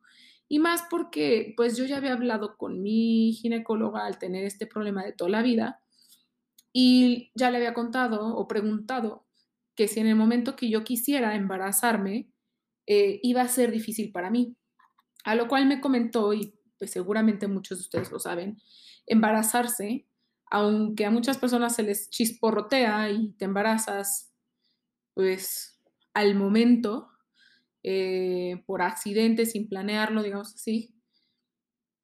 Y 0.49 0.59
más 0.59 0.83
porque, 0.89 1.53
pues 1.55 1.77
yo 1.77 1.85
ya 1.85 1.97
había 1.97 2.13
hablado 2.13 2.57
con 2.57 2.81
mi 2.81 3.31
ginecóloga 3.33 4.05
al 4.05 4.19
tener 4.19 4.43
este 4.43 4.67
problema 4.67 5.03
de 5.05 5.13
toda 5.13 5.29
la 5.29 5.41
vida 5.41 5.81
y 6.73 7.31
ya 7.35 7.51
le 7.51 7.57
había 7.57 7.73
contado 7.73 8.35
o 8.35 8.47
preguntado 8.47 9.25
que 9.81 9.87
si 9.87 9.99
en 9.99 10.05
el 10.05 10.15
momento 10.15 10.55
que 10.55 10.69
yo 10.69 10.83
quisiera 10.83 11.33
embarazarme, 11.33 12.29
eh, 12.85 13.19
iba 13.23 13.41
a 13.41 13.47
ser 13.47 13.71
difícil 13.71 14.11
para 14.11 14.29
mí. 14.29 14.55
A 15.23 15.33
lo 15.33 15.47
cual 15.47 15.65
me 15.65 15.81
comentó, 15.81 16.33
y 16.33 16.53
pues 16.77 16.91
seguramente 16.91 17.47
muchos 17.47 17.79
de 17.79 17.81
ustedes 17.81 18.11
lo 18.11 18.19
saben, 18.19 18.57
embarazarse, 19.07 20.05
aunque 20.51 21.03
a 21.05 21.09
muchas 21.09 21.39
personas 21.39 21.75
se 21.75 21.81
les 21.81 22.11
chisporrotea 22.11 23.09
y 23.09 23.31
te 23.39 23.45
embarazas, 23.45 24.31
pues 25.15 25.81
al 26.13 26.35
momento, 26.35 27.09
eh, 27.81 28.61
por 28.67 28.83
accidente, 28.83 29.47
sin 29.47 29.67
planearlo, 29.67 30.21
digamos 30.21 30.53
así, 30.53 30.93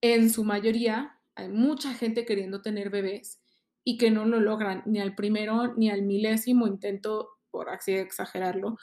en 0.01 0.31
su 0.31 0.43
mayoría 0.43 1.19
hay 1.36 1.50
mucha 1.50 1.93
gente 1.93 2.25
queriendo 2.25 2.63
tener 2.63 2.89
bebés 2.89 3.39
y 3.84 4.00
que 4.00 4.10
no 4.10 4.25
lo 4.25 4.39
logran 4.39 4.81
ni 4.88 5.00
al 5.00 5.13
primero 5.13 5.75
ni 5.75 5.91
al 5.91 6.01
milésimo 6.01 6.65
intento, 6.65 7.37
por 7.51 7.70
así 7.70 7.94
exagerarlo. 7.94 8.77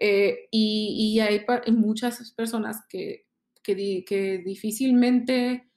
Eh, 0.00 0.48
y, 0.50 1.20
hay 1.20 1.44
muchas 1.72 2.32
personas 2.32 2.80
que 2.88 3.24
que, 3.64 4.42
difícilmente 4.44 5.68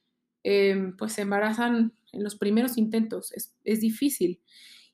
em, 0.44 0.96
pues 0.96 1.14
se 1.14 1.22
embarazan 1.22 1.94
en 2.12 2.24
los 2.24 2.36
primeros 2.36 2.78
intentos, 2.78 3.32
es, 3.34 3.56
es, 3.64 3.82
difícil. 3.82 4.42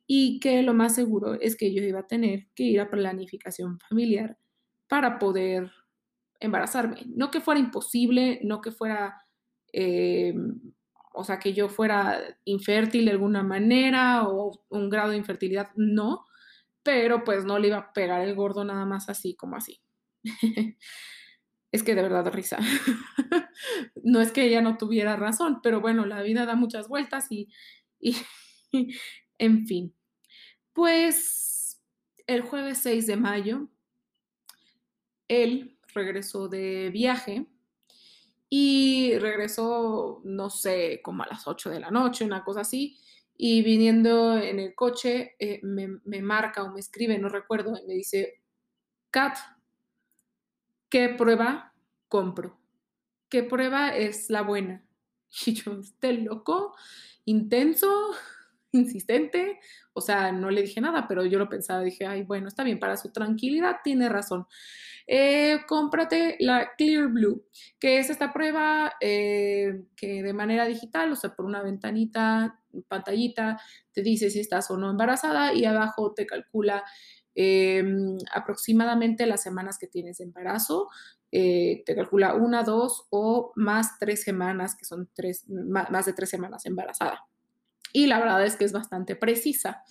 Y 0.07 0.39
que 0.39 0.61
lo 0.63 0.73
más 0.73 0.95
seguro 0.95 1.35
es 1.35 1.55
que 1.55 1.73
yo 1.73 1.81
iba 1.83 2.01
a 2.01 2.07
tener 2.07 2.47
que 2.55 2.63
ir 2.63 2.79
a 2.81 2.89
planificación 2.89 3.79
familiar 3.79 4.37
para 4.87 5.19
poder 5.19 5.71
embarazarme. 6.39 7.03
No 7.07 7.31
que 7.31 7.41
fuera 7.41 7.59
imposible, 7.59 8.39
no 8.43 8.61
que 8.61 8.71
fuera, 8.71 9.25
em, 9.71 10.59
o 11.13 11.23
sea, 11.23 11.39
que 11.39 11.53
yo 11.53 11.69
fuera 11.69 12.19
infértil 12.45 13.05
de 13.05 13.11
alguna 13.11 13.43
manera 13.43 14.27
o 14.27 14.65
un 14.69 14.89
grado 14.89 15.11
de 15.11 15.17
infertilidad, 15.17 15.69
no, 15.75 16.25
pero 16.83 17.23
pues 17.23 17.45
no 17.45 17.57
le 17.59 17.69
iba 17.69 17.77
a 17.77 17.93
pegar 17.93 18.21
el 18.21 18.35
gordo 18.35 18.63
nada 18.63 18.85
más 18.85 19.09
así 19.09 19.35
como 19.35 19.55
así. 19.55 19.81
es 21.71 21.83
que 21.83 21.95
de 21.95 22.01
verdad 22.01 22.31
risa. 22.31 22.59
no 24.03 24.21
es 24.21 24.31
que 24.31 24.43
ella 24.43 24.61
no 24.61 24.77
tuviera 24.77 25.15
razón, 25.15 25.59
pero 25.63 25.81
bueno, 25.81 26.05
la 26.05 26.21
vida 26.21 26.45
da 26.45 26.55
muchas 26.55 26.87
vueltas 26.87 27.31
y, 27.31 27.49
y 27.99 28.15
en 29.37 29.65
fin. 29.65 29.95
Pues 30.73 31.81
el 32.27 32.41
jueves 32.41 32.79
6 32.79 33.07
de 33.07 33.17
mayo, 33.17 33.69
él 35.27 35.79
regresó 35.93 36.47
de 36.47 36.89
viaje 36.91 37.47
y 38.49 39.17
regresó, 39.17 40.21
no 40.25 40.49
sé, 40.49 41.01
como 41.03 41.23
a 41.23 41.27
las 41.27 41.47
8 41.47 41.69
de 41.69 41.79
la 41.79 41.91
noche, 41.91 42.25
una 42.25 42.43
cosa 42.43 42.61
así, 42.61 42.99
y 43.35 43.61
viniendo 43.63 44.37
en 44.37 44.59
el 44.59 44.75
coche 44.75 45.35
eh, 45.39 45.59
me, 45.63 46.21
marca 46.21 46.63
o 46.63 46.71
me 46.71 46.79
escribe, 46.79 47.17
no 47.17 47.29
recuerdo, 47.29 47.77
y 47.81 47.87
me 47.87 47.93
dice, 47.93 48.41
Kat, 49.09 49.37
¿qué 50.89 51.09
prueba 51.09 51.73
compro? 52.07 52.59
¿Qué 53.29 53.43
prueba 53.43 53.95
es 53.95 54.29
la 54.29 54.41
buena? 54.41 54.85
Y 55.45 55.53
yo, 55.53 55.79
¿esté 55.79 56.13
loco? 56.13 56.75
¿Intenso? 57.25 58.11
Insistente, 58.73 59.59
o 59.93 60.01
sea, 60.01 60.31
no 60.31 60.49
le 60.49 60.61
dije 60.61 60.81
nada, 60.81 61.07
pero 61.07 61.25
yo 61.25 61.39
lo 61.39 61.49
pensaba, 61.49 61.81
dije, 61.81 62.05
ay, 62.05 62.23
bueno, 62.23 62.47
está 62.47 62.63
bien, 62.63 62.79
para 62.79 62.97
su 62.97 63.11
tranquilidad 63.11 63.77
tiene 63.83 64.09
razón. 64.09 64.45
Eh, 65.07 65.59
cómprate 65.67 66.37
la 66.39 66.71
Clear 66.77 67.07
Blue, 67.07 67.45
que 67.79 67.99
es 67.99 68.09
esta 68.09 68.31
prueba 68.33 68.93
eh, 69.01 69.83
que 69.95 70.23
de 70.23 70.33
manera 70.33 70.65
digital, 70.65 71.11
o 71.11 71.15
sea, 71.15 71.35
por 71.35 71.45
una 71.45 71.61
ventanita, 71.61 72.59
pantallita, 72.87 73.59
te 73.91 74.01
dice 74.01 74.29
si 74.29 74.39
estás 74.39 74.71
o 74.71 74.77
no 74.77 74.89
embarazada 74.89 75.53
y 75.53 75.65
abajo 75.65 76.13
te 76.13 76.25
calcula 76.25 76.83
Em, 77.35 78.17
aproximadamente 78.31 79.25
las 79.25 79.41
semanas 79.41 79.77
que 79.79 79.87
tienes 79.87 80.17
de 80.17 80.25
embarazo, 80.25 80.89
eh, 81.31 81.83
te 81.85 81.95
calcula 81.95 82.35
una, 82.35 82.63
dos 82.63 83.07
o 83.09 83.51
más 83.55 83.97
tres 83.99 84.21
semanas, 84.21 84.75
que 84.75 84.85
son 84.85 85.09
tres, 85.15 85.45
más 85.49 86.05
de 86.05 86.13
tres 86.13 86.29
semanas 86.29 86.65
embarazada. 86.65 87.25
Y 87.93 88.07
la 88.07 88.19
verdad 88.19 88.43
es 88.45 88.57
que 88.57 88.65
es 88.65 88.73
bastante 88.73 89.15
precisa. 89.15 89.83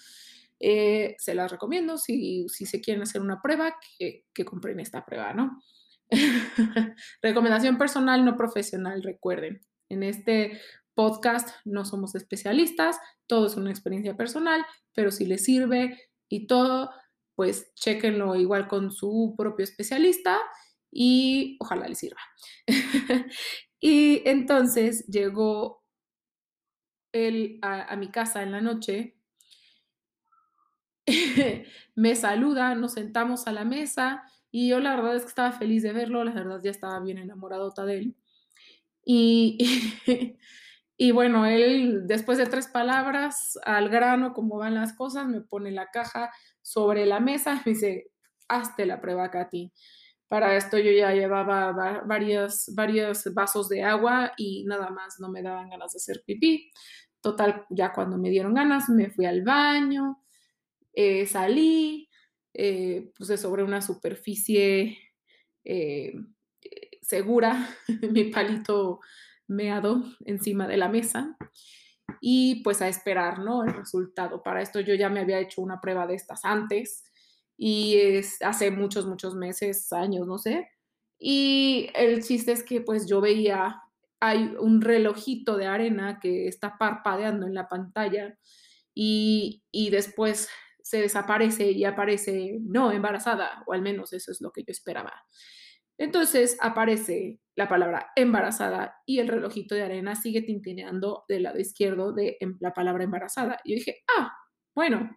Eh, 0.60 1.16
se 1.18 1.34
las 1.34 1.50
recomiendo 1.50 1.96
si, 1.96 2.46
si, 2.48 2.66
se 2.66 2.80
quieren 2.80 3.02
hacer 3.02 3.22
una 3.22 3.40
prueba, 3.40 3.76
que, 3.98 4.26
que 4.34 4.44
compren 4.44 4.78
esta 4.80 5.06
prueba, 5.06 5.32
¿no? 5.32 5.62
Recomendación 7.22 7.78
personal, 7.78 8.24
no 8.24 8.36
profesional, 8.36 9.02
recuerden. 9.02 9.62
En 9.88 10.02
este 10.02 10.60
podcast 10.94 11.48
no 11.64 11.84
somos 11.84 12.14
especialistas, 12.14 12.98
todo 13.26 13.46
es 13.46 13.56
una 13.56 13.70
experiencia 13.70 14.16
personal, 14.16 14.64
pero 14.94 15.10
si 15.10 15.24
les 15.24 15.44
sirve 15.44 15.98
y 16.28 16.46
todo, 16.46 16.90
pues 17.34 17.72
chequenlo 17.74 18.36
igual 18.36 18.68
con 18.68 18.92
su 18.92 19.34
propio 19.38 19.64
especialista 19.64 20.38
y 20.90 21.56
ojalá 21.60 21.88
les 21.88 21.98
sirva. 21.98 22.20
Y 23.84 24.22
entonces 24.28 25.04
llegó 25.08 25.81
él 27.12 27.58
a, 27.62 27.94
mi 27.96 28.08
casa 28.10 28.42
en 28.42 28.52
la 28.52 28.60
noche, 28.60 29.16
me 31.94 32.14
saluda, 32.16 32.74
nos 32.74 32.92
sentamos 32.92 33.46
a 33.46 33.52
la 33.52 33.64
mesa 33.64 34.24
y 34.50 34.68
yo 34.68 34.80
la 34.80 34.96
verdad 34.96 35.16
es 35.16 35.22
que 35.22 35.28
estaba 35.28 35.52
feliz 35.52 35.82
de 35.82 35.92
verlo, 35.92 36.24
la 36.24 36.32
verdad 36.32 36.60
ya 36.62 36.70
estaba 36.70 37.00
bien 37.00 37.18
enamoradota 37.18 37.84
de 37.84 37.98
él. 37.98 38.16
Y, 39.04 39.58
y, 40.96 41.10
bueno, 41.10 41.46
él 41.46 42.06
después 42.06 42.38
de 42.38 42.46
tres 42.46 42.68
palabras 42.68 43.58
al 43.64 43.88
grano, 43.88 44.32
como 44.32 44.58
van 44.58 44.74
las 44.74 44.92
cosas, 44.92 45.26
me 45.26 45.40
pone 45.40 45.70
la 45.72 45.90
caja 45.90 46.30
sobre 46.60 47.06
la 47.06 47.20
mesa, 47.20 47.62
me 47.64 47.72
dice, 47.72 48.10
hazte 48.48 48.86
la 48.86 49.00
prueba, 49.00 49.30
Katy. 49.30 49.72
Para 50.32 50.56
esto 50.56 50.78
yo 50.78 50.90
ya 50.92 51.12
llevaba 51.12 51.72
varios, 52.06 52.72
vasos 53.34 53.68
de 53.68 53.82
agua 53.82 54.32
y 54.38 54.64
nada 54.64 54.88
más 54.88 55.20
no 55.20 55.28
me 55.28 55.42
daban 55.42 55.68
ganas 55.68 55.92
de 55.92 55.98
hacer 55.98 56.22
pipí. 56.24 56.72
Total, 57.20 57.66
ya 57.68 57.92
cuando 57.92 58.16
me 58.16 58.30
dieron 58.30 58.54
ganas, 58.54 58.88
me 58.88 59.10
fui 59.10 59.26
al 59.26 59.42
baño, 59.42 60.22
eh, 60.94 61.26
salí, 61.26 62.08
eh, 62.54 63.12
puse 63.14 63.36
sobre 63.36 63.62
una 63.62 63.82
superficie 63.82 64.96
eh, 65.66 66.14
segura 67.02 67.68
mi 68.10 68.24
palito 68.30 69.00
meado 69.48 70.02
encima 70.24 70.66
de 70.66 70.78
la 70.78 70.88
mesa 70.88 71.36
y 72.22 72.62
pues 72.62 72.80
a 72.80 72.88
esperar, 72.88 73.40
¿no? 73.40 73.64
El 73.64 73.74
resultado. 73.74 74.42
Para 74.42 74.62
esto 74.62 74.80
yo 74.80 74.94
ya 74.94 75.10
me 75.10 75.20
había 75.20 75.40
hecho 75.40 75.60
una 75.60 75.78
prueba 75.78 76.06
de 76.06 76.14
estas 76.14 76.42
antes 76.46 77.04
y 77.56 77.96
es 77.96 78.40
hace 78.42 78.70
muchos, 78.70 79.06
muchos 79.06 79.34
meses, 79.34 79.92
años, 79.92 80.26
no 80.26 80.38
sé. 80.38 80.68
Y 81.18 81.90
el 81.94 82.22
chiste 82.22 82.52
es 82.52 82.64
que 82.64 82.80
pues 82.80 83.08
yo 83.08 83.20
veía, 83.20 83.80
hay 84.20 84.54
un 84.58 84.80
relojito 84.80 85.56
de 85.56 85.66
arena 85.66 86.18
que 86.20 86.48
está 86.48 86.76
parpadeando 86.78 87.46
en 87.46 87.54
la 87.54 87.68
pantalla 87.68 88.38
y, 88.94 89.62
y 89.70 89.90
después 89.90 90.48
se 90.82 91.00
desaparece 91.00 91.70
y 91.70 91.84
aparece 91.84 92.58
no 92.62 92.90
embarazada, 92.92 93.62
o 93.66 93.72
al 93.72 93.82
menos 93.82 94.12
eso 94.12 94.32
es 94.32 94.40
lo 94.40 94.50
que 94.50 94.62
yo 94.62 94.72
esperaba. 94.72 95.12
Entonces 95.98 96.56
aparece 96.60 97.38
la 97.54 97.68
palabra 97.68 98.10
embarazada 98.16 98.96
y 99.06 99.20
el 99.20 99.28
relojito 99.28 99.74
de 99.74 99.82
arena 99.82 100.16
sigue 100.16 100.42
tintineando 100.42 101.24
del 101.28 101.44
lado 101.44 101.58
izquierdo 101.60 102.12
de 102.12 102.38
la 102.60 102.72
palabra 102.72 103.04
embarazada. 103.04 103.60
Y 103.62 103.70
yo 103.70 103.74
dije, 103.76 104.02
ah, 104.18 104.32
bueno, 104.74 105.16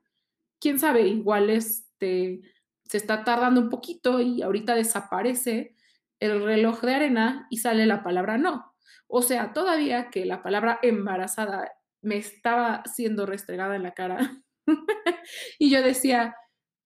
quién 0.60 0.78
sabe, 0.80 1.08
igual 1.08 1.50
este, 1.96 2.42
se 2.84 2.98
está 2.98 3.24
tardando 3.24 3.62
un 3.62 3.70
poquito 3.70 4.20
y 4.20 4.42
ahorita 4.42 4.76
desaparece 4.76 5.76
el 6.20 6.44
reloj 6.44 6.82
de 6.82 6.96
arena 6.96 7.48
y 7.50 7.58
sale 7.58 7.86
la 7.86 8.04
palabra 8.04 8.38
no. 8.38 8.76
O 9.08 9.22
sea, 9.22 9.54
todavía 9.54 10.10
que 10.10 10.26
la 10.26 10.44
palabra 10.44 10.80
embarazada 10.82 11.72
me 12.02 12.18
estaba 12.18 12.84
siendo 12.86 13.26
restregada 13.26 13.76
en 13.76 13.84
la 13.84 13.94
cara. 13.94 14.44
y 15.60 15.70
yo 15.70 15.82
decía, 15.82 16.36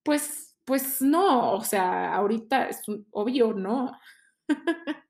pues, 0.04 0.58
pues 0.66 1.02
no, 1.02 1.54
o 1.54 1.64
sea, 1.64 2.14
ahorita 2.14 2.68
es 2.68 2.82
obvio, 3.12 3.54
¿no? 3.54 3.92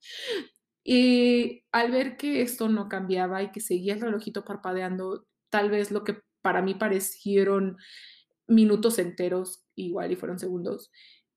y 0.83 1.63
al 1.71 1.91
ver 1.91 2.17
que 2.17 2.41
esto 2.41 2.69
no 2.69 2.89
cambiaba 2.89 3.43
y 3.43 3.51
que 3.51 3.59
seguía 3.59 3.93
el 3.93 4.01
relojito 4.01 4.45
parpadeando, 4.45 5.27
tal 5.49 5.69
vez 5.69 5.91
lo 5.91 6.03
que 6.03 6.21
para 6.41 6.61
mí 6.61 6.73
parecieron 6.73 7.77
minutos 8.49 8.99
enteros, 8.99 9.63
igual 9.85 10.11
y 10.11 10.15
fueron 10.15 10.39
segundos, 10.39 10.91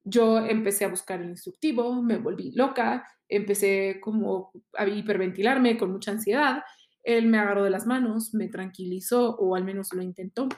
yo 0.04 0.38
empecé 0.38 0.84
a 0.84 0.88
buscar 0.88 1.20
el 1.22 1.30
instructivo, 1.30 2.02
me 2.02 2.18
volví 2.18 2.52
loca, 2.52 3.06
empecé 3.28 4.00
como 4.00 4.52
a 4.76 4.87
hiperventilarme 4.87 5.78
con 5.78 5.92
mucha 5.92 6.11
ansiedad. 6.11 6.62
Él 7.02 7.26
me 7.26 7.38
agarró 7.38 7.64
de 7.64 7.70
las 7.70 7.87
manos, 7.87 8.34
me 8.34 8.49
tranquilizó 8.49 9.37
o 9.37 9.54
al 9.54 9.64
menos 9.64 9.92
lo 9.92 10.02
intentó. 10.02 10.48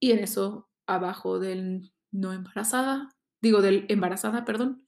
Y 0.00 0.12
en 0.12 0.20
eso, 0.20 0.68
abajo 0.86 1.38
del 1.38 1.92
no 2.10 2.32
embarazada, 2.32 3.08
digo 3.40 3.60
del 3.60 3.86
embarazada, 3.88 4.44
perdón. 4.44 4.86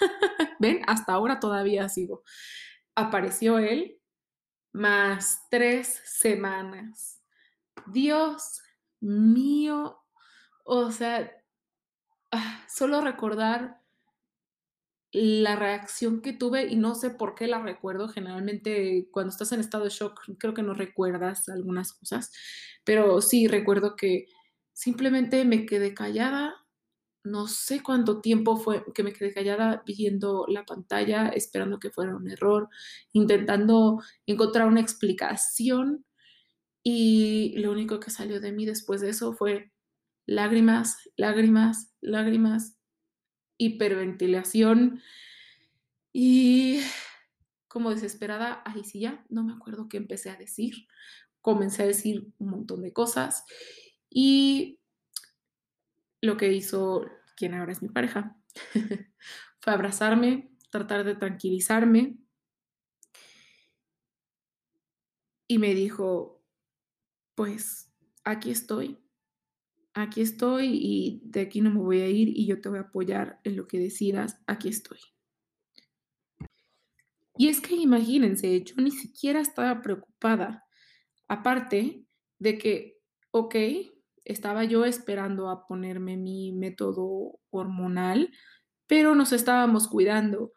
Ven, 0.58 0.80
hasta 0.86 1.12
ahora 1.12 1.40
todavía 1.40 1.88
sigo. 1.88 2.24
Apareció 2.94 3.58
él 3.58 4.00
más 4.72 5.46
tres 5.50 6.00
semanas. 6.04 7.22
Dios 7.86 8.60
mío, 9.00 9.98
o 10.68 10.92
sea, 10.92 11.32
ah, 12.32 12.66
solo 12.68 13.00
recordar 13.00 13.80
la 15.12 15.56
reacción 15.56 16.20
que 16.20 16.34
tuve 16.34 16.66
y 16.66 16.76
no 16.76 16.94
sé 16.94 17.10
por 17.10 17.34
qué 17.34 17.46
la 17.46 17.62
recuerdo. 17.62 18.08
Generalmente 18.08 19.08
cuando 19.10 19.30
estás 19.30 19.52
en 19.52 19.60
estado 19.60 19.84
de 19.84 19.90
shock 19.90 20.20
creo 20.38 20.52
que 20.54 20.62
no 20.62 20.74
recuerdas 20.74 21.48
algunas 21.48 21.94
cosas, 21.94 22.30
pero 22.84 23.22
sí 23.22 23.48
recuerdo 23.48 23.96
que 23.96 24.26
simplemente 24.74 25.44
me 25.46 25.64
quedé 25.66 25.94
callada. 25.94 26.54
No 27.24 27.48
sé 27.48 27.82
cuánto 27.82 28.20
tiempo 28.20 28.58
fue 28.58 28.84
que 28.94 29.02
me 29.02 29.12
quedé 29.14 29.32
callada 29.34 29.82
viendo 29.86 30.46
la 30.48 30.64
pantalla, 30.66 31.28
esperando 31.30 31.78
que 31.80 31.90
fuera 31.90 32.16
un 32.16 32.30
error, 32.30 32.68
intentando 33.12 34.02
encontrar 34.26 34.68
una 34.68 34.80
explicación 34.82 36.04
y 36.82 37.54
lo 37.58 37.72
único 37.72 38.00
que 38.00 38.10
salió 38.10 38.40
de 38.40 38.52
mí 38.52 38.66
después 38.66 39.00
de 39.00 39.10
eso 39.10 39.32
fue 39.34 39.72
lágrimas, 40.28 41.08
lágrimas, 41.16 41.90
lágrimas, 42.02 42.76
hiperventilación 43.56 45.00
y 46.12 46.80
como 47.66 47.90
desesperada, 47.90 48.62
ahí 48.66 48.84
sí 48.84 49.00
ya, 49.00 49.24
no 49.30 49.42
me 49.42 49.54
acuerdo 49.54 49.88
qué 49.88 49.96
empecé 49.96 50.28
a 50.28 50.36
decir. 50.36 50.86
Comencé 51.40 51.82
a 51.82 51.86
decir 51.86 52.30
un 52.38 52.50
montón 52.50 52.82
de 52.82 52.92
cosas 52.92 53.44
y 54.10 54.80
lo 56.20 56.36
que 56.36 56.52
hizo 56.52 57.06
quien 57.34 57.54
ahora 57.54 57.72
es 57.72 57.80
mi 57.80 57.88
pareja 57.88 58.36
fue 59.60 59.72
abrazarme, 59.72 60.52
tratar 60.70 61.04
de 61.04 61.14
tranquilizarme 61.14 62.18
y 65.46 65.58
me 65.58 65.74
dijo, 65.74 66.44
pues 67.34 67.90
aquí 68.24 68.50
estoy, 68.50 68.98
aquí 69.98 70.20
estoy 70.20 70.70
y 70.72 71.20
de 71.24 71.40
aquí 71.40 71.60
no 71.60 71.70
me 71.70 71.80
voy 71.80 72.00
a 72.00 72.08
ir 72.08 72.28
y 72.28 72.46
yo 72.46 72.60
te 72.60 72.68
voy 72.68 72.78
a 72.78 72.82
apoyar 72.82 73.40
en 73.44 73.56
lo 73.56 73.66
que 73.66 73.78
decidas, 73.78 74.40
aquí 74.46 74.68
estoy. 74.68 74.98
Y 77.36 77.48
es 77.48 77.60
que 77.60 77.76
imagínense, 77.76 78.64
yo 78.64 78.74
ni 78.78 78.90
siquiera 78.90 79.40
estaba 79.40 79.80
preocupada, 79.80 80.64
aparte 81.28 82.04
de 82.38 82.58
que, 82.58 82.98
ok, 83.30 83.54
estaba 84.24 84.64
yo 84.64 84.84
esperando 84.84 85.48
a 85.48 85.66
ponerme 85.66 86.16
mi 86.16 86.52
método 86.52 87.38
hormonal, 87.50 88.30
pero 88.86 89.14
nos 89.14 89.32
estábamos 89.32 89.88
cuidando. 89.88 90.52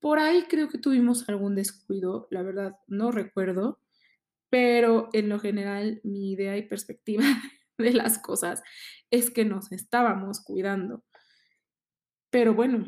Por 0.00 0.18
ahí 0.18 0.44
creo 0.48 0.68
que 0.68 0.78
tuvimos 0.78 1.28
algún 1.28 1.54
descuido, 1.54 2.28
la 2.30 2.42
verdad 2.42 2.76
no 2.86 3.10
recuerdo, 3.10 3.80
pero 4.48 5.08
en 5.12 5.28
lo 5.28 5.40
general 5.40 6.00
mi 6.04 6.32
idea 6.32 6.56
y 6.56 6.68
perspectiva 6.68 7.24
de 7.82 7.92
las 7.92 8.18
cosas 8.18 8.62
es 9.10 9.30
que 9.30 9.44
nos 9.44 9.72
estábamos 9.72 10.40
cuidando. 10.40 11.04
Pero 12.30 12.54
bueno, 12.54 12.86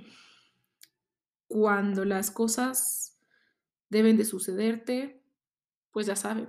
cuando 1.46 2.04
las 2.04 2.30
cosas 2.30 3.18
deben 3.90 4.16
de 4.16 4.24
sucederte, 4.24 5.22
pues 5.90 6.06
ya 6.06 6.16
saben, 6.16 6.48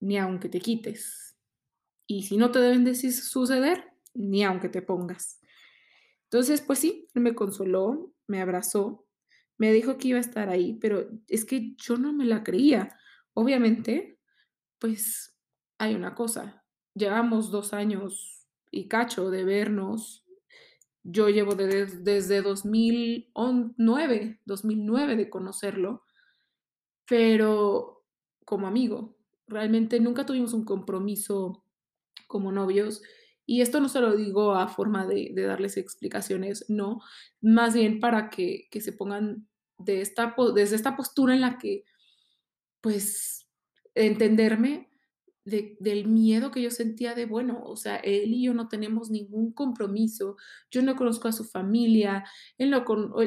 ni 0.00 0.18
aunque 0.18 0.48
te 0.48 0.60
quites. 0.60 1.36
Y 2.06 2.24
si 2.24 2.36
no 2.36 2.50
te 2.50 2.58
deben 2.58 2.84
de 2.84 2.94
suceder, 2.94 3.92
ni 4.14 4.44
aunque 4.44 4.68
te 4.68 4.82
pongas. 4.82 5.40
Entonces, 6.24 6.60
pues 6.60 6.78
sí, 6.78 7.08
me 7.14 7.34
consoló, 7.34 8.12
me 8.26 8.40
abrazó, 8.40 9.06
me 9.58 9.72
dijo 9.72 9.98
que 9.98 10.08
iba 10.08 10.18
a 10.18 10.22
estar 10.22 10.48
ahí, 10.48 10.78
pero 10.80 11.08
es 11.28 11.44
que 11.44 11.74
yo 11.76 11.96
no 11.96 12.12
me 12.12 12.24
la 12.24 12.42
creía. 12.42 12.96
Obviamente, 13.34 14.18
pues 14.78 15.38
hay 15.78 15.94
una 15.94 16.14
cosa, 16.14 16.61
llevamos 16.94 17.50
dos 17.50 17.72
años 17.72 18.46
y 18.70 18.88
cacho 18.88 19.30
de 19.30 19.44
vernos. 19.44 20.24
Yo 21.02 21.28
llevo 21.28 21.54
desde 21.54 22.42
2009, 22.42 24.40
2009 24.44 25.16
de 25.16 25.30
conocerlo, 25.30 26.04
pero 27.06 28.04
como 28.44 28.66
amigo, 28.66 29.16
realmente 29.48 29.98
nunca 30.00 30.26
tuvimos 30.26 30.52
un 30.52 30.64
compromiso 30.64 31.64
como 32.26 32.52
novios. 32.52 33.02
Y 33.44 33.60
esto 33.60 33.80
no 33.80 33.88
se 33.88 34.00
lo 34.00 34.16
digo 34.16 34.52
a 34.54 34.68
forma 34.68 35.06
de, 35.06 35.32
darles 35.34 35.76
explicaciones, 35.76 36.64
no, 36.68 37.00
más 37.40 37.74
bien 37.74 37.98
para 37.98 38.30
que, 38.30 38.68
que 38.70 38.80
se 38.80 38.92
pongan 38.92 39.48
de 39.78 40.00
esta, 40.00 40.36
desde 40.54 40.76
esta 40.76 40.96
postura 40.96 41.34
en 41.34 41.40
la 41.40 41.58
que, 41.58 41.84
pues, 42.80 43.48
entenderme 43.94 44.91
del 45.44 46.06
miedo 46.06 46.50
que 46.52 46.62
yo 46.62 46.70
sentía 46.70 47.14
de, 47.14 47.26
bueno, 47.26 47.62
o 47.64 47.76
sea, 47.76 47.96
él 47.96 48.32
y 48.32 48.44
yo 48.44 48.54
no 48.54 48.68
tenemos 48.68 49.10
ningún 49.10 49.52
compromiso, 49.52 50.36
yo 50.70 50.82
no 50.82 50.94
conozco 50.96 51.28
a 51.28 51.32
su 51.32 51.44
familia, 51.44 52.24
él, 52.58 52.70
no 52.70 52.84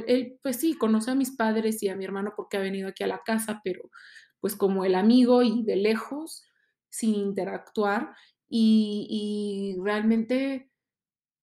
él 0.08 0.40
pues 0.42 0.58
sí, 0.58 0.76
conoce 0.76 1.12
a 1.12 1.16
mis 1.16 1.32
padres 1.32 1.84
y 1.84 1.90
a 1.90 1.96
mi 1.96 2.06
hermano 2.06 2.34
porque 2.36 2.58
ha 2.58 2.62
venido 2.62 2.88
aquí 2.88 3.04
a 3.04 3.08
la 3.08 3.22
casa, 3.26 3.62
pero 3.64 3.92
pues 4.40 4.56
como 4.56 4.86
el 4.86 4.96
amigo 4.96 5.44
y 5.44 5.64
de 5.64 5.76
lejos, 5.76 6.46
sin 6.90 7.16
interactuar, 7.16 8.16
y, 8.48 9.08
y 9.78 9.82
realmente, 9.84 10.72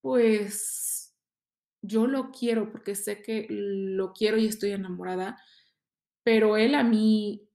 pues 0.03 1.15
yo 1.83 2.07
lo 2.07 2.31
quiero 2.31 2.71
porque 2.73 2.95
sé 2.95 3.23
que 3.23 3.47
lo 3.51 4.13
quiero 4.13 4.39
y 4.39 4.47
estoy 4.47 4.73
enamorada, 4.73 5.39
pero 6.25 6.57
él 6.57 6.75
a 6.75 6.85
mí 6.85 7.49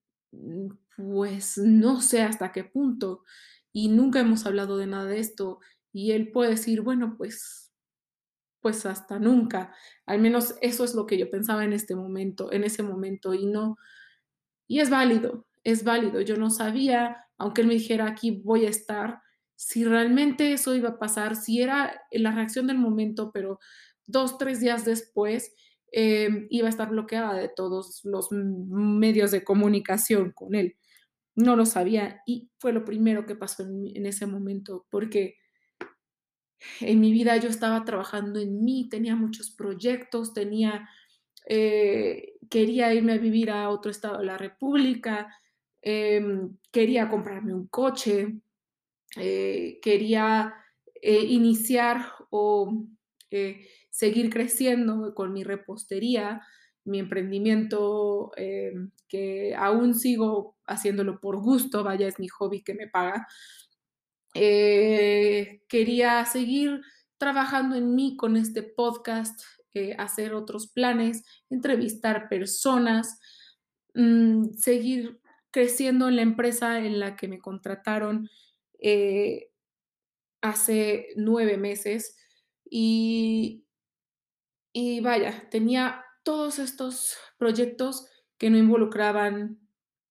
pues 0.95 1.57
no 1.57 2.01
sé 2.01 2.21
hasta 2.21 2.51
qué 2.51 2.63
punto 2.63 3.23
y 3.71 3.89
nunca 3.89 4.19
hemos 4.19 4.45
hablado 4.45 4.77
de 4.77 4.87
nada 4.87 5.05
de 5.05 5.19
esto 5.19 5.59
y 5.93 6.11
él 6.11 6.31
puede 6.31 6.51
decir, 6.51 6.81
bueno, 6.81 7.15
pues 7.17 7.63
pues 8.59 8.85
hasta 8.85 9.19
nunca. 9.19 9.73
Al 10.05 10.19
menos 10.19 10.55
eso 10.61 10.83
es 10.83 10.93
lo 10.95 11.05
que 11.05 11.17
yo 11.17 11.29
pensaba 11.29 11.63
en 11.63 11.73
este 11.73 11.95
momento, 11.95 12.51
en 12.51 12.63
ese 12.63 12.83
momento 12.83 13.33
y 13.33 13.45
no 13.45 13.77
y 14.67 14.79
es 14.79 14.89
válido, 14.89 15.47
es 15.63 15.83
válido. 15.83 16.21
Yo 16.21 16.35
no 16.37 16.49
sabía, 16.49 17.25
aunque 17.37 17.61
él 17.61 17.67
me 17.67 17.75
dijera 17.75 18.07
aquí 18.07 18.41
voy 18.43 18.65
a 18.65 18.69
estar, 18.69 19.21
si 19.55 19.85
realmente 19.85 20.53
eso 20.53 20.75
iba 20.75 20.89
a 20.89 20.99
pasar, 20.99 21.35
si 21.35 21.61
era 21.61 22.01
la 22.11 22.31
reacción 22.31 22.67
del 22.67 22.77
momento, 22.77 23.31
pero 23.31 23.59
dos, 24.05 24.37
tres 24.37 24.59
días 24.59 24.85
después 24.85 25.53
Em, 25.91 26.47
iba 26.50 26.67
a 26.67 26.69
estar 26.69 26.89
bloqueada 26.89 27.34
de 27.34 27.47
todos 27.47 28.04
los 28.04 28.28
medios 28.32 29.32
de 29.32 29.43
comunicación 29.43 30.32
con 30.32 30.54
él. 30.54 30.76
No 31.36 31.56
lo 31.56 31.65
sabía 31.65 32.21
y 32.26 32.50
fue 32.60 32.73
lo 32.73 32.84
primero 32.84 33.26
que 33.26 33.36
pasó 33.36 33.63
en, 33.63 34.06
ese 34.06 34.26
momento, 34.26 34.86
porque 34.89 35.36
en 36.82 37.00
mi 37.00 37.12
vida 37.12 37.38
yo 37.38 37.50
estaba 37.50 37.86
trabajando 37.86 38.39
en 38.39 38.63
mí, 38.63 38.89
tenía 38.89 39.15
muchos 39.15 39.52
proyectos, 39.52 40.34
tenía, 40.34 40.89
eh, 41.47 42.34
quería 42.50 42.93
irme 42.93 43.13
a 43.13 43.17
vivir 43.17 43.52
a 43.52 43.69
otro 43.69 43.91
estado 43.91 44.17
de 44.17 44.26
la 44.26 44.38
República, 44.38 45.34
em, 45.82 46.58
quería 46.71 47.08
comprarme 47.10 47.54
un 47.54 47.67
coche, 47.67 48.39
eh, 49.15 49.80
quería 49.82 50.54
eh, 51.02 51.23
iniciar 51.23 52.12
o 52.32 52.88
seguir 53.97 54.29
creciendo 54.29 55.15
con 55.15 55.33
mi 55.33 55.43
repostería, 55.43 56.43
mi 56.83 56.99
emprendimiento, 56.99 58.31
eh, 58.38 58.71
que 59.07 59.55
aún 59.55 59.95
sigo 59.95 60.55
haciéndolo 60.67 61.19
por 61.19 61.38
gusto, 61.38 61.83
vaya, 61.83 62.07
es 62.07 62.19
mi 62.19 62.27
hobby 62.27 62.62
que 62.62 62.75
me 62.75 62.88
paga. 62.88 63.27
Eh, 64.36 65.63
quería 65.67 66.23
seguir 66.25 66.81
trabajando 67.17 67.75
en 67.75 67.95
mí 67.95 68.15
con 68.17 68.38
este 68.38 68.62
podcast, 68.62 69.41
eh, 69.73 69.95
hacer 69.97 70.36
otros 70.36 70.67
planes, 70.67 71.23
entrevistar 71.49 72.29
personas, 72.29 73.19
mm, 73.95 74.51
seguir 74.60 75.19
creciendo 75.49 76.07
en 76.07 76.17
la 76.17 76.21
empresa 76.21 76.77
en 76.86 76.99
la 76.99 77.15
que 77.15 77.27
me 77.27 77.39
contrataron 77.39 78.29
hace 80.43 81.07
nueve 81.15 81.57
meses 81.57 82.15
y, 82.69 83.66
y 84.79 84.99
vaya, 84.99 85.49
tenía 85.49 86.05
todos 86.21 86.59
estos 86.59 87.17
proyectos 87.39 88.05
que 88.37 88.51
no 88.51 88.59
involucraban 88.59 89.59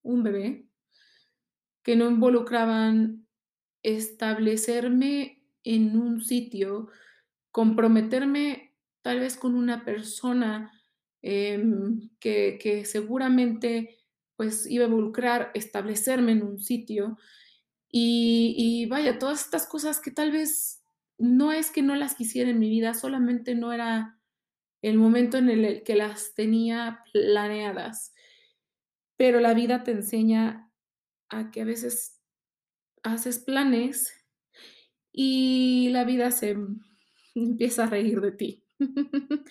un 0.02 0.24
bebé, 0.24 0.66
que 1.84 1.94
no 1.94 2.10
involucraban 2.10 3.28
establecerme 3.84 5.44
en 5.62 5.96
un 5.96 6.20
sitio, 6.20 6.88
comprometerme 7.52 8.74
tal 9.02 9.20
vez 9.20 9.36
con 9.36 9.54
una 9.54 9.84
persona 9.84 10.72
em, 11.22 12.10
que, 12.18 12.58
que, 12.60 12.86
seguramente 12.86 13.96
pues 14.34 14.68
iba 14.68 14.86
a 14.86 14.88
involucrar 14.88 15.52
establecerme 15.54 16.32
en 16.32 16.42
un 16.42 16.58
sitio 16.58 17.16
y, 17.88 18.56
y 18.58 18.86
vaya, 18.86 19.20
todas 19.20 19.42
estas 19.42 19.68
cosas 19.68 20.00
que 20.00 20.10
tal 20.10 20.32
vez 20.32 20.82
no 21.18 21.52
es 21.52 21.70
que 21.70 21.82
no 21.82 21.94
las 21.94 22.16
quisiera 22.16 22.50
en 22.50 22.58
mi 22.58 22.68
vida, 22.68 22.94
solamente 22.94 23.54
no 23.54 23.72
era 23.72 24.15
el 24.88 24.98
momento 24.98 25.36
en 25.38 25.48
el 25.48 25.82
que 25.82 25.96
las 25.96 26.34
tenía 26.34 27.02
planeadas. 27.12 28.14
Pero 29.16 29.40
la 29.40 29.52
vida 29.52 29.82
te 29.82 29.90
enseña 29.90 30.70
a 31.28 31.50
que 31.50 31.62
a 31.62 31.64
veces 31.64 32.22
haces 33.02 33.40
planes 33.40 34.12
y 35.12 35.88
la 35.90 36.04
vida 36.04 36.30
se 36.30 36.56
empieza 37.34 37.84
a 37.84 37.86
reír 37.86 38.20
de 38.20 38.32
ti. 38.32 38.64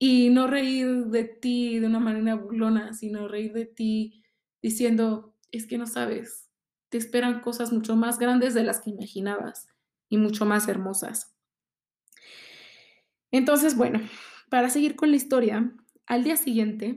y 0.00 0.30
no 0.30 0.48
reír 0.48 1.06
de 1.06 1.22
ti 1.24 1.78
de 1.78 1.86
una 1.86 2.00
manera 2.00 2.34
burlona, 2.34 2.94
sino 2.94 3.28
reír 3.28 3.52
de 3.52 3.66
ti 3.66 4.24
diciendo, 4.60 5.36
es 5.52 5.66
que 5.68 5.78
no 5.78 5.86
sabes, 5.86 6.50
te 6.88 6.98
esperan 6.98 7.40
cosas 7.40 7.72
mucho 7.72 7.94
más 7.94 8.18
grandes 8.18 8.54
de 8.54 8.64
las 8.64 8.80
que 8.80 8.90
imaginabas 8.90 9.68
y 10.08 10.16
mucho 10.16 10.44
más 10.44 10.66
hermosas. 10.66 11.31
Entonces, 13.32 13.76
bueno, 13.76 14.00
para 14.50 14.70
seguir 14.70 14.94
con 14.94 15.10
la 15.10 15.16
historia, 15.16 15.74
al 16.06 16.22
día 16.22 16.36
siguiente, 16.36 16.94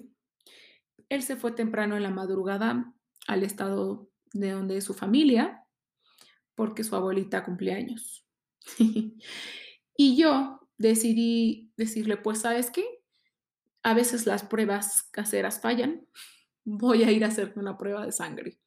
él 1.10 1.24
se 1.24 1.38
fue 1.38 1.54
temprano 1.54 1.95
en 1.95 2.04
la 2.04 2.12
madrugada 2.12 2.93
al 3.28 3.43
estado 3.43 4.10
de 4.34 4.52
donde 4.52 4.78
es 4.78 4.84
su 4.84 4.93
familia, 4.93 5.63
porque 6.54 6.84
su 6.84 6.95
abuelita 6.95 7.43
cumplía 7.43 7.78
años. 7.78 8.28
y 9.98 10.17
yo 10.17 10.60
decidí 10.78 11.71
decirle, 11.78 12.17
pues, 12.17 12.41
¿sabes 12.41 12.69
qué? 12.69 12.86
A 13.84 13.93
veces 13.93 14.26
las 14.26 14.43
pruebas 14.43 15.04
caseras 15.12 15.62
fallan. 15.62 16.06
Voy 16.65 17.04
a 17.04 17.12
ir 17.12 17.24
a 17.24 17.28
hacerme 17.28 17.62
una 17.62 17.78
prueba 17.78 18.06
de 18.06 18.12
sangre. 18.12 18.60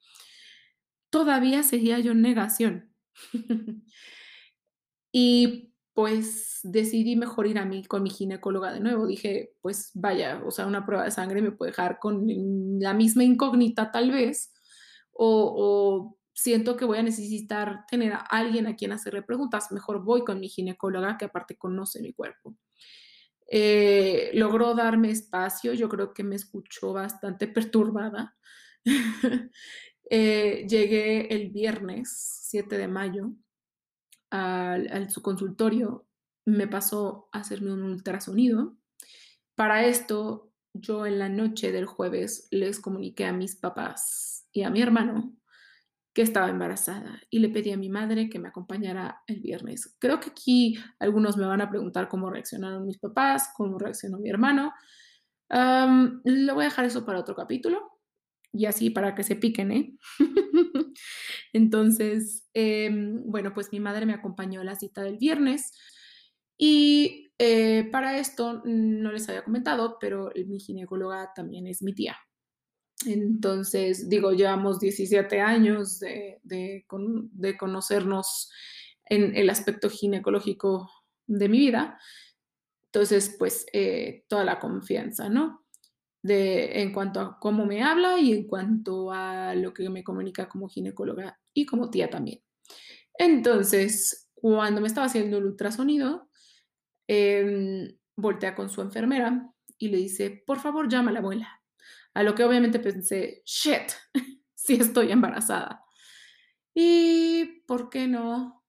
Todavía 1.11 1.63
seguía 1.63 1.99
yo 1.99 2.15
negación. 2.15 2.95
y 5.13 5.73
pues 5.99 6.61
decidí 6.63 7.17
mejor 7.17 7.49
ir 7.49 7.59
a 7.59 7.65
mí 7.65 7.85
con 7.85 8.05
mi 8.05 8.11
ginecóloga 8.11 8.73
de 8.73 8.79
nuevo. 8.79 9.05
Dije, 9.09 9.57
pues 9.61 9.91
vaya, 9.95 10.41
o 10.47 10.53
sea, 10.53 10.69
una 10.69 10.87
prueba 10.87 11.03
de 11.03 11.11
sangre 11.11 11.43
me 11.43 11.51
puede 11.51 11.73
dejar 11.73 11.99
con 11.99 12.25
la 12.79 12.95
misma 12.95 13.25
incógnita 13.25 13.91
tal 13.91 14.13
vez, 14.13 14.53
o, 15.11 16.17
siento 16.33 16.77
que 16.77 16.85
voy 16.85 16.99
a 16.99 17.03
necesitar 17.03 17.85
tener 17.91 18.13
a 18.13 18.19
alguien 18.19 18.69
a 18.69 18.77
quien 18.77 18.93
hacerle 18.93 19.23
preguntas. 19.23 19.73
Mejor 19.73 20.05
voy 20.05 20.23
con 20.23 20.39
mi 20.39 20.49
ginecóloga, 20.49 21.19
que 21.19 21.25
aparte 21.25 21.57
conoce 21.59 22.01
mi 22.01 22.13
cuerpo. 22.13 22.55
Eh, 23.51 24.31
logró 24.35 24.77
darme 24.77 25.11
espacio, 25.11 25.73
yo 25.73 25.89
creo 25.89 26.15
que 26.15 26.23
me 26.23 26.37
escuchó 26.37 26.93
bastante 26.93 27.49
perturbada. 27.49 28.37
Eh, 30.11 30.65
llegué 30.67 31.35
el 31.35 31.51
viernes 31.51 32.41
7 32.45 32.79
de 32.79 32.89
mayo 32.89 33.31
al, 34.31 35.11
su 35.11 35.23
consultorio, 35.23 36.07
me 36.45 36.67
pasó 36.67 37.29
a 37.33 37.41
hacerme 37.41 37.73
un 37.73 37.83
ultrasonido. 37.83 38.77
Para 39.55 39.85
esto, 39.87 40.53
yo 40.73 41.07
en 41.07 41.19
la 41.19 41.29
noche 41.29 41.73
del 41.73 41.87
jueves 41.87 42.49
les 42.51 42.81
comuniqué 42.81 43.27
a 43.27 43.33
mis 43.33 43.57
papás 43.57 44.47
y 44.53 44.63
a 44.63 44.71
mi 44.71 44.81
hermano 44.81 45.35
que 46.15 46.23
estaba 46.23 46.49
embarazada 46.49 47.21
y 47.31 47.39
le 47.39 47.49
pedí 47.49 47.71
a 47.71 47.77
mi 47.77 47.89
madre 47.89 48.29
que 48.29 48.39
me 48.39 48.49
acompañara 48.49 49.23
el 49.27 49.41
viernes. 49.41 49.97
Creo 49.99 50.21
que 50.21 50.31
aquí 50.31 50.79
algunos 50.99 51.37
me 51.37 51.47
van 51.47 51.61
a 51.61 51.71
preguntar 51.71 52.09
cómo 52.09 52.31
reaccionaron 52.31 52.87
mis 52.87 52.99
papás, 52.99 53.53
cómo 53.57 53.79
reaccionó 53.79 54.19
mi 54.19 54.31
hermano. 54.31 54.73
le 55.51 56.53
voy 56.53 56.63
a 56.63 56.69
dejar 56.69 56.85
eso 56.85 57.05
para 57.05 57.21
otro 57.21 57.35
capítulo 57.35 57.98
y 58.53 58.67
así 58.67 58.91
para 58.91 59.15
que 59.15 59.23
se 59.25 59.37
piquen, 59.37 59.73
¿eh? 59.73 59.97
Entonces, 61.53 62.49
em, 62.55 63.23
bueno, 63.25 63.53
pues 63.55 63.73
mi 63.73 63.81
madre 63.81 64.07
me 64.07 64.15
acompañó 64.15 64.61
a 64.61 64.65
la 64.65 64.77
cita 64.77 65.03
del 65.03 65.19
viernes 65.19 65.73
y 66.59 67.33
eh, 67.39 67.89
para 67.93 68.19
esto 68.19 68.63
no 68.65 69.13
les 69.13 69.29
había 69.29 69.45
comentado, 69.45 69.99
pero 70.01 70.31
mi 70.47 70.59
ginecóloga 70.61 71.33
también 71.35 71.67
es 71.67 71.83
mi 71.83 71.95
tía. 71.95 72.17
Entonces, 73.07 74.09
digo, 74.09 74.33
llevamos 74.33 74.81
17 74.81 75.41
años 75.41 76.01
de, 76.01 76.41
de, 76.43 76.85
de 77.33 77.57
conocernos 77.57 78.51
en 79.05 79.37
el 79.37 79.51
aspecto 79.51 79.89
ginecológico 79.89 80.91
de 81.27 81.49
mi 81.49 81.59
vida. 81.59 81.99
Entonces, 82.93 83.37
pues, 83.39 83.67
eh, 83.73 84.25
toda 84.29 84.45
la 84.45 84.59
confianza, 84.59 85.29
¿no? 85.29 85.65
De, 86.23 86.83
en 86.83 86.93
cuanto 86.93 87.21
a 87.21 87.39
cómo 87.39 87.67
me 87.67 87.83
habla 87.83 88.19
y 88.19 88.33
en 88.33 88.47
cuanto 88.47 89.13
a 89.13 89.55
lo 89.55 89.73
que 89.73 89.89
me 89.89 90.05
comunica 90.05 90.49
como 90.49 90.69
ginecóloga 90.69 91.39
y 91.55 91.67
como 91.67 91.91
tía 91.91 92.11
también. 92.11 92.43
Entonces, 93.15 94.31
cuando 94.35 94.81
me 94.81 94.89
estaba 94.89 95.07
haciendo 95.07 95.39
el 95.39 95.47
ultrasonido, 95.47 96.29
eh, 97.09 97.97
voltea 98.17 98.55
con 98.55 98.69
su 98.69 98.81
enfermera 98.83 99.53
y 99.79 99.89
le 99.89 99.99
dice, 99.99 100.43
por 100.47 100.59
favor, 100.59 100.89
llama 100.89 101.11
a 101.11 101.15
la 101.15 101.21
abuela. 101.21 101.63
A 102.15 102.23
lo 102.23 102.35
que 102.35 102.45
obviamente 102.45 102.81
pensé, 102.81 103.43
shit, 103.45 103.93
si 104.55 104.75
estoy 104.75 105.13
embarazada. 105.13 105.85
Y, 106.75 107.63
¿por 107.67 107.91
qué 107.91 108.07
no? 108.07 108.65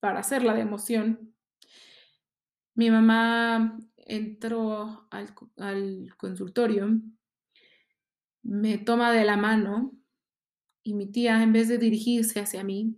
Para 0.00 0.20
hacerla 0.20 0.54
de 0.54 0.60
emoción, 0.60 1.34
mi 2.74 2.90
mamá 2.90 3.78
entró 4.06 5.06
al, 5.10 5.34
al 5.58 6.14
consultorio, 6.16 6.88
me 8.42 8.78
toma 8.78 9.12
de 9.12 9.24
la 9.24 9.36
mano 9.36 9.92
y 10.82 10.94
mi 10.94 11.10
tía, 11.10 11.42
en 11.42 11.52
vez 11.52 11.68
de 11.68 11.78
dirigirse 11.78 12.38
hacia 12.38 12.62
mí, 12.62 12.96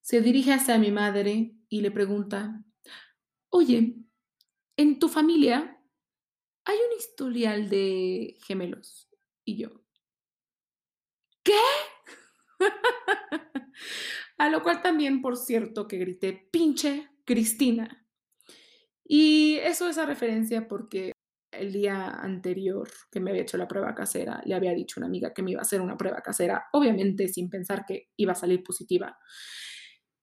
se 0.00 0.20
dirige 0.20 0.52
hacia 0.52 0.78
mi 0.78 0.92
madre 0.92 1.56
y 1.68 1.80
le 1.80 1.90
pregunta, 1.90 2.64
oye, 3.48 3.96
¿en 4.76 4.98
tu 4.98 5.08
familia 5.08 5.80
hay 6.64 6.76
un 6.76 6.98
historial 6.98 7.68
de 7.68 8.38
gemelos? 8.46 9.08
Y 9.44 9.56
yo, 9.56 9.84
¿qué? 11.42 11.58
A 14.38 14.50
lo 14.50 14.62
cual 14.62 14.82
también, 14.82 15.20
por 15.20 15.36
cierto, 15.36 15.88
que 15.88 15.98
grité, 15.98 16.48
pinche 16.50 17.10
Cristina. 17.24 18.03
Y 19.04 19.56
eso 19.56 19.88
es 19.88 19.98
a 19.98 20.06
referencia 20.06 20.66
porque 20.66 21.12
el 21.52 21.72
día 21.72 22.08
anterior 22.08 22.88
que 23.10 23.20
me 23.20 23.30
había 23.30 23.42
hecho 23.42 23.56
la 23.56 23.68
prueba 23.68 23.94
casera, 23.94 24.42
le 24.44 24.54
había 24.54 24.72
dicho 24.72 24.98
a 24.98 25.00
una 25.00 25.06
amiga 25.06 25.32
que 25.32 25.42
me 25.42 25.52
iba 25.52 25.60
a 25.60 25.62
hacer 25.62 25.80
una 25.80 25.96
prueba 25.96 26.20
casera, 26.20 26.66
obviamente 26.72 27.28
sin 27.28 27.48
pensar 27.48 27.84
que 27.86 28.08
iba 28.16 28.32
a 28.32 28.36
salir 28.36 28.62
positiva. 28.62 29.18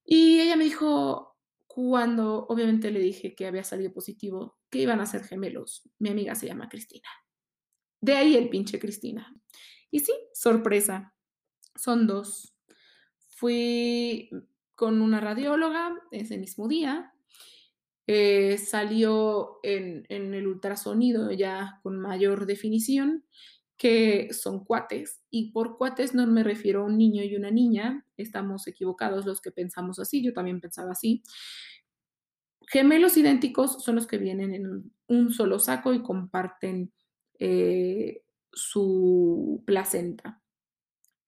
Y 0.04 0.40
ella 0.40 0.56
me 0.56 0.64
dijo, 0.64 1.36
cuando 1.66 2.46
obviamente 2.48 2.90
le 2.90 3.00
dije 3.00 3.34
que 3.34 3.46
había 3.46 3.64
salido 3.64 3.92
positivo, 3.92 4.58
que 4.68 4.80
iban 4.80 5.00
a 5.00 5.06
ser 5.06 5.24
gemelos. 5.24 5.88
Mi 5.98 6.10
amiga 6.10 6.34
se 6.34 6.46
llama 6.46 6.68
Cristina. 6.68 7.08
De 8.00 8.14
ahí 8.14 8.36
el 8.36 8.50
pinche 8.50 8.78
Cristina. 8.78 9.32
Y 9.90 10.00
sí, 10.00 10.12
sorpresa, 10.34 11.14
son 11.74 12.06
dos. 12.06 12.54
Fui 13.28 14.28
con 14.74 15.00
una 15.00 15.20
radióloga 15.20 15.94
ese 16.10 16.36
mismo 16.38 16.68
día. 16.68 17.11
Eh, 18.06 18.58
salió 18.58 19.60
en, 19.62 20.04
el 20.08 20.46
ultrasonido 20.46 21.30
ya 21.30 21.78
con 21.82 22.00
mayor 22.00 22.46
definición 22.46 23.24
que 23.76 24.32
son 24.32 24.64
cuates. 24.64 25.22
Y 25.30 25.52
por 25.52 25.76
cuates 25.76 26.14
no 26.14 26.26
me 26.26 26.44
refiero 26.44 26.82
a 26.82 26.86
un 26.86 26.98
niño 26.98 27.24
y 27.24 27.34
una 27.36 27.50
niña. 27.50 28.06
Estamos 28.16 28.66
equivocados 28.68 29.26
los 29.26 29.40
que 29.40 29.50
pensamos 29.50 29.98
así. 29.98 30.22
Yo 30.22 30.32
también 30.32 30.60
pensaba 30.60 30.92
así. 30.92 31.22
Gemelos 32.68 33.16
idénticos 33.16 33.82
son 33.82 33.96
los 33.96 34.06
que 34.06 34.18
vienen 34.18 34.54
en 34.54 34.92
un 35.08 35.32
solo 35.32 35.58
saco 35.58 35.92
y 35.92 36.02
comparten 36.02 36.92
eh, 37.38 38.22
su 38.52 39.62
placenta. 39.66 40.40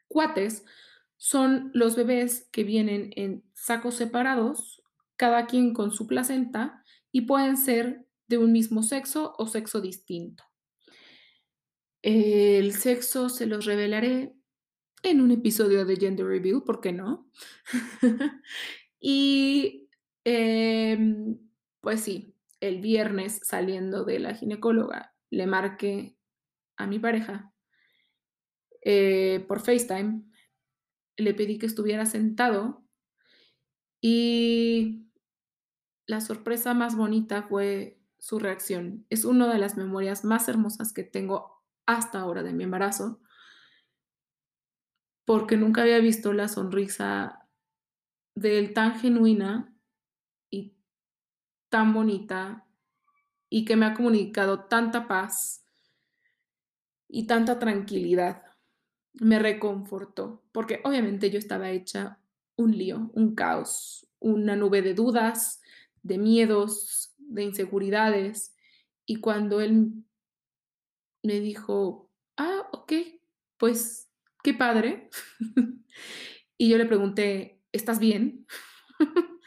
Cuates 0.08 0.64
son 1.16 1.70
los 1.74 1.96
bebés 1.96 2.48
que 2.52 2.64
vienen 2.64 3.10
en 3.16 3.42
sacos 3.52 3.96
separados, 3.96 4.83
cada 5.16 5.46
quien 5.46 5.72
con 5.72 5.92
su 5.92 6.06
placenta, 6.06 6.82
y 7.12 7.22
pueden 7.22 7.56
ser 7.56 8.06
de 8.26 8.38
un 8.38 8.52
mismo 8.52 8.82
sexo 8.82 9.34
o 9.38 9.46
sexo 9.46 9.80
distinto. 9.80 10.44
El 12.02 12.72
sexo 12.72 13.28
se 13.28 13.46
los 13.46 13.64
revelaré 13.64 14.34
en 15.02 15.20
un 15.20 15.30
episodio 15.30 15.84
de 15.84 15.96
Gender 15.96 16.26
Review, 16.26 16.64
¿por 16.64 16.80
qué 16.80 16.92
no? 16.92 17.30
y 19.00 19.88
eh, 20.24 20.98
pues 21.80 22.00
sí, 22.00 22.34
el 22.60 22.80
viernes 22.80 23.40
saliendo 23.42 24.04
de 24.04 24.18
la 24.18 24.34
ginecóloga, 24.34 25.14
le 25.30 25.46
marqué 25.46 26.16
a 26.76 26.86
mi 26.86 26.98
pareja 26.98 27.52
eh, 28.82 29.44
por 29.46 29.60
FaceTime, 29.60 30.22
le 31.16 31.34
pedí 31.34 31.58
que 31.58 31.66
estuviera 31.66 32.06
sentado 32.06 32.84
y 34.00 35.03
la 36.06 36.20
sorpresa 36.20 36.74
más 36.74 36.96
bonita 36.96 37.42
fue 37.44 37.98
su 38.18 38.38
reacción. 38.38 39.06
Es 39.10 39.24
una 39.24 39.52
de 39.52 39.58
las 39.58 39.76
memorias 39.76 40.24
más 40.24 40.48
hermosas 40.48 40.92
que 40.92 41.02
tengo 41.02 41.62
hasta 41.86 42.20
ahora 42.20 42.42
de 42.42 42.52
mi 42.52 42.64
embarazo, 42.64 43.20
porque 45.24 45.56
nunca 45.56 45.82
había 45.82 45.98
visto 45.98 46.32
la 46.32 46.48
sonrisa 46.48 47.48
de 48.34 48.58
él 48.58 48.74
tan 48.74 48.98
genuina 48.98 49.74
y 50.50 50.76
tan 51.68 51.92
bonita 51.94 52.66
y 53.48 53.64
que 53.64 53.76
me 53.76 53.86
ha 53.86 53.94
comunicado 53.94 54.64
tanta 54.64 55.06
paz 55.06 55.64
y 57.08 57.26
tanta 57.26 57.58
tranquilidad 57.58 58.42
me 59.14 59.38
reconfortó, 59.38 60.42
porque 60.52 60.80
obviamente 60.84 61.30
yo 61.30 61.38
estaba 61.38 61.70
hecha 61.70 62.18
un 62.56 62.76
lío, 62.76 63.10
un 63.14 63.34
caos, 63.34 64.08
una 64.18 64.56
nube 64.56 64.82
de 64.82 64.94
dudas, 64.94 65.62
de 66.04 66.18
miedos, 66.18 67.14
de 67.18 67.42
inseguridades. 67.42 68.54
Y 69.06 69.16
cuando 69.16 69.60
él 69.60 70.04
me 71.24 71.40
dijo, 71.40 72.12
ah, 72.36 72.68
ok, 72.72 72.92
pues 73.56 74.08
qué 74.44 74.54
padre. 74.54 75.10
y 76.58 76.68
yo 76.68 76.78
le 76.78 76.86
pregunté, 76.86 77.60
¿estás 77.72 77.98
bien? 77.98 78.46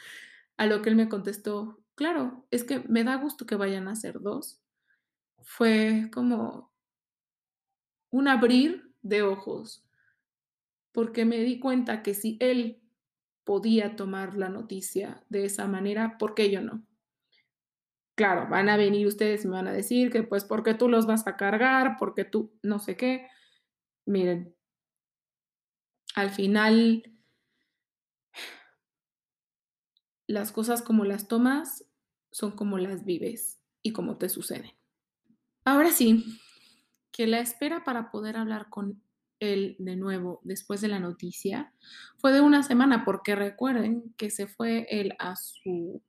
a 0.58 0.66
lo 0.66 0.82
que 0.82 0.90
él 0.90 0.96
me 0.96 1.08
contestó, 1.08 1.80
claro, 1.94 2.46
es 2.50 2.64
que 2.64 2.80
me 2.80 3.04
da 3.04 3.14
gusto 3.16 3.46
que 3.46 3.56
vayan 3.56 3.88
a 3.88 3.96
ser 3.96 4.20
dos. 4.20 4.60
Fue 5.40 6.10
como 6.12 6.72
un 8.10 8.26
abrir 8.26 8.92
de 9.02 9.22
ojos, 9.22 9.84
porque 10.90 11.24
me 11.24 11.38
di 11.38 11.60
cuenta 11.60 12.02
que 12.02 12.14
si 12.14 12.36
él 12.40 12.82
podía 13.48 13.96
tomar 13.96 14.36
la 14.36 14.50
noticia 14.50 15.24
de 15.30 15.46
esa 15.46 15.66
manera, 15.66 16.18
¿por 16.18 16.34
qué 16.34 16.50
yo 16.50 16.60
no? 16.60 16.84
Claro, 18.14 18.46
van 18.50 18.68
a 18.68 18.76
venir 18.76 19.06
ustedes 19.06 19.42
y 19.42 19.48
me 19.48 19.54
van 19.54 19.68
a 19.68 19.72
decir 19.72 20.12
que 20.12 20.22
pues 20.22 20.44
porque 20.44 20.74
tú 20.74 20.86
los 20.86 21.06
vas 21.06 21.26
a 21.26 21.38
cargar, 21.38 21.96
porque 21.98 22.26
tú 22.26 22.52
no 22.62 22.78
sé 22.78 22.98
qué. 22.98 23.26
Miren, 24.04 24.54
al 26.14 26.28
final 26.28 27.10
las 30.26 30.52
cosas 30.52 30.82
como 30.82 31.06
las 31.06 31.26
tomas 31.26 31.86
son 32.30 32.50
como 32.50 32.76
las 32.76 33.06
vives 33.06 33.62
y 33.80 33.94
como 33.94 34.18
te 34.18 34.28
suceden. 34.28 34.72
Ahora 35.64 35.90
sí, 35.90 36.38
que 37.12 37.26
la 37.26 37.40
espera 37.40 37.82
para 37.82 38.10
poder 38.10 38.36
hablar 38.36 38.68
con 38.68 39.02
él 39.40 39.76
de 39.78 39.96
nuevo 39.96 40.40
después 40.44 40.80
de 40.80 40.88
la 40.88 41.00
noticia 41.00 41.72
fue 42.16 42.32
de 42.32 42.40
una 42.40 42.62
semana, 42.62 43.04
porque 43.04 43.34
recuerden 43.34 44.14
que 44.16 44.30
se 44.30 44.46
fue 44.46 44.86
él 44.90 45.14
a 45.18 45.36
su, 45.36 46.02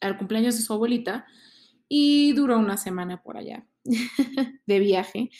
al 0.00 0.18
cumpleaños 0.18 0.56
de 0.56 0.62
su 0.62 0.72
abuelita 0.72 1.26
y 1.88 2.32
duró 2.32 2.58
una 2.58 2.76
semana 2.76 3.22
por 3.22 3.36
allá 3.36 3.66
de 4.66 4.78
viaje. 4.78 5.30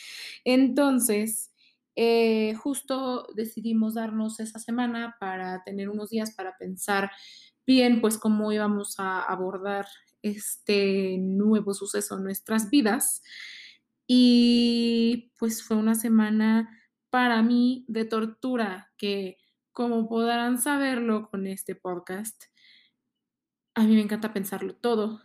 Entonces, 0.45 1.53
eh, 1.97 2.55
justo 2.55 3.27
decidimos 3.35 3.95
darnos 3.95 4.39
esa 4.41 4.59
semana 4.59 5.17
para 5.19 5.63
tener 5.65 5.89
unos 5.89 6.11
días 6.11 6.35
para 6.35 6.57
pensar 6.59 7.11
bien, 7.67 8.01
pues 8.01 8.19
cómo 8.19 8.53
íbamos 8.53 9.01
a 9.01 9.23
abordar 9.23 9.87
este 10.23 11.17
nuevo 11.19 11.75
suceso 11.75 12.17
en 12.17 12.25
nuestras 12.25 12.71
vidas. 12.71 13.23
Y 14.07 15.33
pues 15.39 15.65
fue 15.65 15.77
una 15.77 15.95
semana 15.95 16.71
para 17.11 17.43
mí 17.43 17.85
de 17.89 18.05
tortura 18.05 18.93
que, 18.97 19.39
como 19.73 20.09
podrán 20.09 20.59
saberlo 20.59 21.29
con 21.31 21.47
este 21.47 21.75
podcast, 21.75 22.45
a 23.75 23.83
mí 23.85 23.95
me 23.95 24.03
encanta 24.03 24.33
pensarlo 24.33 24.75
todo, 24.75 25.23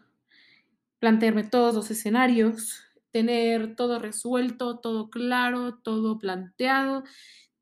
plantearme 1.00 1.44
todos 1.44 1.74
los 1.74 1.89
escenarios, 1.89 2.84
tener 3.12 3.76
todo 3.76 4.00
resuelto, 4.00 4.80
todo 4.80 5.10
claro, 5.10 5.80
todo 5.84 6.20
planteado, 6.20 7.04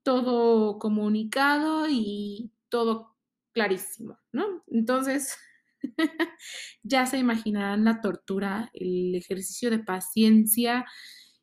todo 0.04 0.80
comunicado 0.80 1.88
y 1.90 2.52
todo 2.70 3.16
clarísimo, 3.54 4.18
¿no? 4.32 4.64
Entonces, 4.68 5.38
ya 6.84 7.06
se 7.06 7.18
imaginarán 7.18 7.84
la 7.86 8.02
tortura, 8.02 8.70
el 8.74 9.16
ejercicio 9.16 9.70
de 9.70 9.80
paciencia 9.80 10.86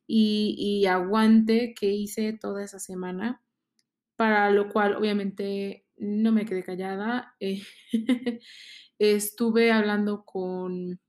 y, 0.07 0.85
aguante 0.85 1.73
que 1.77 1.91
hice 1.91 2.33
toda 2.33 2.63
esa 2.63 2.79
semana, 2.79 3.43
para 4.15 4.49
lo 4.51 4.69
cual 4.69 4.95
obviamente 4.95 5.85
no 5.97 6.31
me 6.31 6.45
quedé 6.45 6.63
callada. 6.63 7.35
Eh, 7.39 7.61
estuve 8.99 9.71
hablando 9.71 10.25
con 10.25 10.99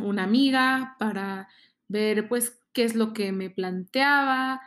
una 0.00 0.24
amiga 0.24 0.96
para 0.98 1.48
ver 1.88 2.28
pues 2.28 2.58
qué 2.72 2.84
es 2.84 2.96
lo 2.96 3.12
que 3.14 3.32
me 3.32 3.50
planteaba 3.50 4.60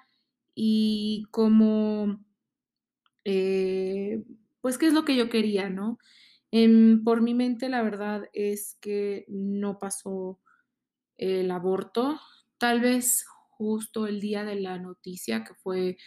y 0.56 1.26
cómo, 1.32 2.24
eh, 3.26 4.24
pues 4.62 4.78
qué 4.78 4.88
es 4.88 4.94
lo 4.94 5.06
que 5.06 5.16
yo 5.16 5.30
quería, 5.30 5.70
¿no? 5.70 6.00
por 7.04 7.22
mi 7.22 7.34
mente, 7.36 7.70
la 7.70 7.84
verdad 7.84 8.30
es 8.34 8.78
que 8.82 9.26
no 9.28 9.78
pasó 9.78 10.40
el 11.18 11.52
aborto. 11.52 12.20
Tal 12.58 12.82
vez 12.82 13.26
justo 13.58 14.08
el 14.08 14.20
día 14.22 14.44
de 14.44 14.56
la 14.56 14.78
noticia, 14.80 15.44
que 15.44 15.54
fue 15.56 15.98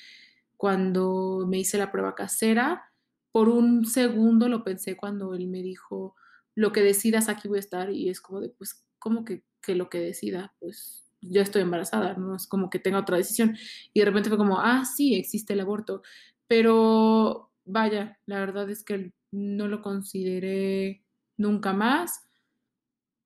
cuando 0.57 1.47
me 1.49 1.59
hice 1.59 1.79
la 1.79 1.91
prueba 1.93 2.15
casera, 2.15 2.85
por 3.33 3.49
un 3.49 3.87
segundo 3.87 4.49
lo 4.49 4.65
pensé 4.65 4.97
cuando 4.97 5.35
él 5.35 5.49
me 5.49 5.63
dijo, 5.63 6.17
lo 6.55 6.73
que 6.73 6.83
decidas 6.83 7.29
aquí 7.29 7.49
voy 7.49 7.59
a 7.59 7.61
estar 7.61 7.91
y 7.91 8.09
es 8.11 8.21
como 8.21 8.41
de, 8.41 8.51
pues, 8.51 8.85
¿cómo 8.99 9.25
que, 9.25 9.45
que 9.63 9.75
lo 9.75 9.89
que 9.89 10.01
decida? 10.01 10.55
Pues 10.59 11.11
yo 11.23 11.41
estoy 11.43 11.63
embarazada, 11.63 12.15
no 12.15 12.37
es 12.37 12.47
como 12.47 12.71
que 12.71 12.79
tenga 12.79 12.99
otra 12.99 13.17
decisión. 13.17 13.57
Y 13.93 14.01
de 14.01 14.07
repente 14.07 14.29
fue 14.29 14.39
como, 14.39 14.61
ah, 14.61 14.85
sí, 14.85 15.15
existe 15.15 15.53
el 15.55 15.61
aborto. 15.61 16.03
Pero 16.47 17.53
vaya, 17.65 18.19
la 18.27 18.41
verdad 18.41 18.69
es 18.71 18.85
que 18.85 19.13
no 19.33 19.69
lo 19.69 19.83
consideré 19.83 21.05
nunca 21.37 21.73
más. 21.73 22.29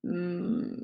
Mm, 0.03 0.83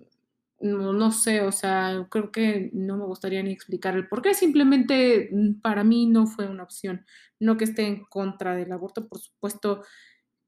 no, 0.61 0.93
no, 0.93 1.11
sé, 1.11 1.41
o 1.41 1.51
sea, 1.51 2.07
creo 2.09 2.31
que 2.31 2.69
no 2.73 2.97
me 2.97 3.05
gustaría 3.05 3.41
ni 3.43 3.51
explicar 3.51 3.95
el 3.95 4.07
por 4.07 4.21
qué, 4.21 4.33
simplemente 4.33 5.29
mm, 5.31 5.61
para 5.61 5.83
mí 5.83 6.05
no 6.05 6.27
fue 6.27 6.47
una 6.47 6.63
opción. 6.63 7.05
No 7.39 7.57
que 7.57 7.65
esté 7.65 7.87
en 7.87 8.05
contra 8.05 8.55
del 8.55 8.71
aborto, 8.71 9.07
por 9.07 9.19
supuesto 9.19 9.83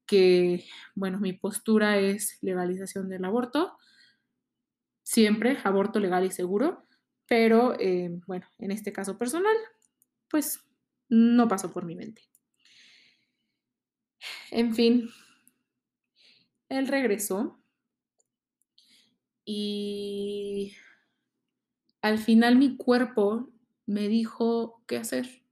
que, 0.06 0.64
bueno, 0.94 1.18
mi 1.18 1.32
postura 1.32 1.98
es 1.98 2.38
legalización 2.42 3.08
del 3.08 3.24
aborto, 3.24 3.76
siempre 5.02 5.58
aborto 5.64 5.98
legal 6.00 6.24
y 6.24 6.30
seguro, 6.30 6.86
pero 7.26 7.74
eh, 7.80 8.10
bueno, 8.26 8.46
en 8.58 8.70
este 8.70 8.92
caso 8.92 9.18
personal, 9.18 9.56
pues 10.30 10.60
no 11.08 11.48
pasó 11.48 11.72
por 11.72 11.84
mi 11.84 11.96
mente. 11.96 12.22
En 14.50 14.74
fin, 14.74 15.10
él 16.68 16.86
regresó 16.88 17.63
y 19.44 20.72
al 22.02 22.18
final 22.18 22.56
mi 22.56 22.76
cuerpo 22.76 23.50
me 23.86 24.08
dijo 24.08 24.82
qué 24.86 24.98
hacer. 24.98 25.42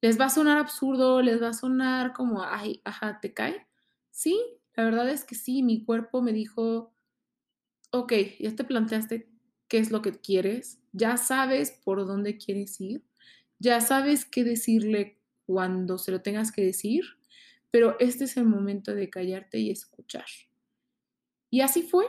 Les 0.00 0.18
va 0.18 0.26
a 0.26 0.30
sonar 0.30 0.58
absurdo, 0.58 1.22
les 1.22 1.40
va 1.40 1.48
a 1.48 1.52
sonar 1.52 2.12
como, 2.12 2.42
ay, 2.42 2.80
ajá, 2.84 3.20
¿te 3.20 3.32
cae? 3.32 3.66
Sí, 4.10 4.38
la 4.74 4.84
verdad 4.84 5.08
es 5.08 5.24
que 5.24 5.34
sí, 5.34 5.62
mi 5.62 5.84
cuerpo 5.84 6.22
me 6.22 6.32
dijo, 6.32 6.92
ok, 7.92 8.12
ya 8.40 8.56
te 8.56 8.64
planteaste 8.64 9.28
qué 9.68 9.78
es 9.78 9.90
lo 9.90 10.02
que 10.02 10.12
quieres, 10.12 10.80
ya 10.92 11.16
sabes 11.16 11.70
por 11.70 12.06
dónde 12.06 12.36
quieres 12.38 12.80
ir, 12.80 13.04
ya 13.58 13.80
sabes 13.80 14.24
qué 14.24 14.44
decirle 14.44 15.18
cuando 15.46 15.98
se 15.98 16.10
lo 16.10 16.22
tengas 16.22 16.52
que 16.52 16.64
decir, 16.64 17.04
pero 17.70 17.96
este 18.00 18.24
es 18.24 18.36
el 18.36 18.44
momento 18.44 18.94
de 18.94 19.08
callarte 19.10 19.58
y 19.58 19.70
escuchar. 19.70 20.26
Y 21.50 21.60
así 21.60 21.82
fue. 21.82 22.06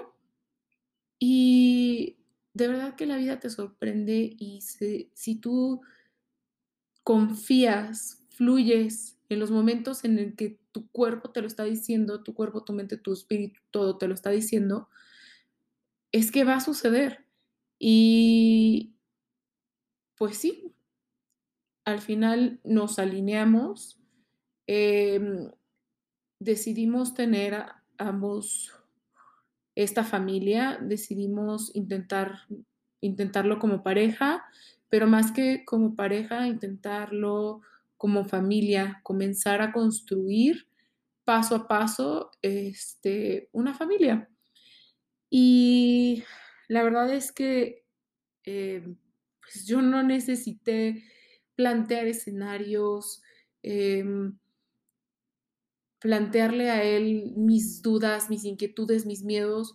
Y 1.26 2.18
de 2.54 2.68
verdad 2.68 2.98
que 2.98 3.06
la 3.06 3.16
vida 3.16 3.40
te 3.40 3.50
sorprende 3.50 4.36
y 4.38 4.60
si 4.60 5.36
tú 5.36 5.80
confías, 7.02 8.22
fluyes 8.28 9.18
en 9.30 9.40
los 9.40 9.50
momentos 9.50 10.04
en 10.04 10.20
el 10.20 10.36
que 10.36 10.60
tu 10.74 10.90
cuerpo 10.90 11.30
te 11.30 11.40
lo 11.40 11.48
está 11.48 11.64
diciendo, 11.64 12.24
tu 12.24 12.34
cuerpo, 12.34 12.66
tu 12.66 12.74
mente, 12.74 12.98
tu 12.98 13.14
espíritu, 13.14 13.62
todo 13.72 13.98
te 13.98 14.10
lo 14.10 14.14
está 14.14 14.32
diciendo, 14.32 14.90
es 16.12 16.30
que 16.30 16.44
va 16.44 16.56
a 16.56 16.60
suceder. 16.60 17.26
Y 17.80 18.94
pues 20.18 20.36
sí, 20.36 20.74
al 21.86 22.02
final 22.02 22.60
nos 22.66 23.00
alineamos, 23.00 23.98
em, 24.68 25.52
decidimos 26.40 27.14
tener 27.14 27.64
ambos 27.98 28.83
esta 29.76 30.04
familia, 30.04 30.78
decidimos 30.82 31.76
intentar, 31.76 32.42
intentarlo 33.02 33.60
como 33.60 33.84
pareja, 33.84 34.46
pero 34.90 35.08
más 35.08 35.32
que 35.32 35.66
como 35.66 35.96
pareja, 35.96 36.48
intentarlo 36.48 37.62
como 37.98 38.26
familia, 38.26 39.00
comenzar 39.04 39.62
a 39.62 39.72
construir 39.72 40.68
paso 41.24 41.56
a 41.56 41.68
paso 41.68 42.32
este, 42.42 43.50
una 43.52 43.74
familia. 43.74 44.30
Y 45.30 46.24
la 46.68 46.84
verdad 46.84 47.12
es 47.14 47.32
que 47.32 47.84
eh, 48.46 48.84
pues 49.42 49.66
yo 49.66 49.82
no 49.82 50.04
necesité 50.04 51.04
plantear 51.56 52.08
escenarios, 52.08 53.22
em, 53.62 54.38
plantearle 56.04 56.70
a 56.70 56.84
él 56.84 57.32
mis 57.38 57.82
dudas, 57.82 58.30
mis 58.30 58.44
inquietudes, 58.44 59.06
mis 59.06 59.24
miedos, 59.24 59.74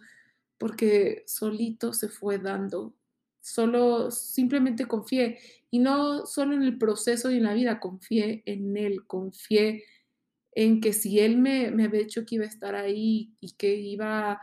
porque 0.58 1.24
solito 1.26 1.94
se 1.94 2.10
fue 2.10 2.38
dando. 2.38 2.94
Solo 3.40 4.10
simplemente 4.10 4.84
confié 4.84 5.38
y 5.70 5.78
no 5.78 6.26
solo 6.26 6.54
en 6.54 6.62
el 6.64 6.76
proceso 6.76 7.30
y 7.30 7.38
en 7.38 7.44
la 7.44 7.54
vida, 7.54 7.80
confié 7.80 8.42
en 8.44 8.76
él, 8.76 9.06
confié 9.06 9.84
en 10.52 10.82
que 10.82 10.92
si 10.92 11.18
él 11.18 11.38
me, 11.38 11.70
me 11.70 11.84
había 11.84 12.00
dicho 12.00 12.26
que 12.26 12.34
iba 12.34 12.44
a 12.44 12.48
estar 12.48 12.74
ahí 12.74 13.32
y 13.40 13.52
que 13.52 13.76
iba 13.76 14.38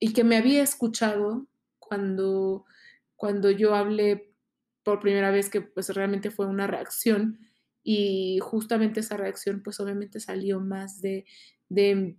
y 0.00 0.14
que 0.14 0.24
me 0.24 0.36
había 0.36 0.64
escuchado 0.64 1.46
cuando, 1.78 2.64
cuando 3.14 3.52
yo 3.52 3.76
hablé 3.76 4.34
por 4.82 4.98
primera 4.98 5.30
vez 5.30 5.48
que 5.48 5.60
pues 5.60 5.90
realmente 5.90 6.32
fue 6.32 6.46
una 6.46 6.66
reacción 6.66 7.38
y 7.84 8.38
justamente 8.40 9.00
esa 9.00 9.18
reacción 9.18 9.62
pues 9.62 9.78
obviamente 9.78 10.18
salió 10.18 10.58
más 10.58 11.02
de, 11.02 11.26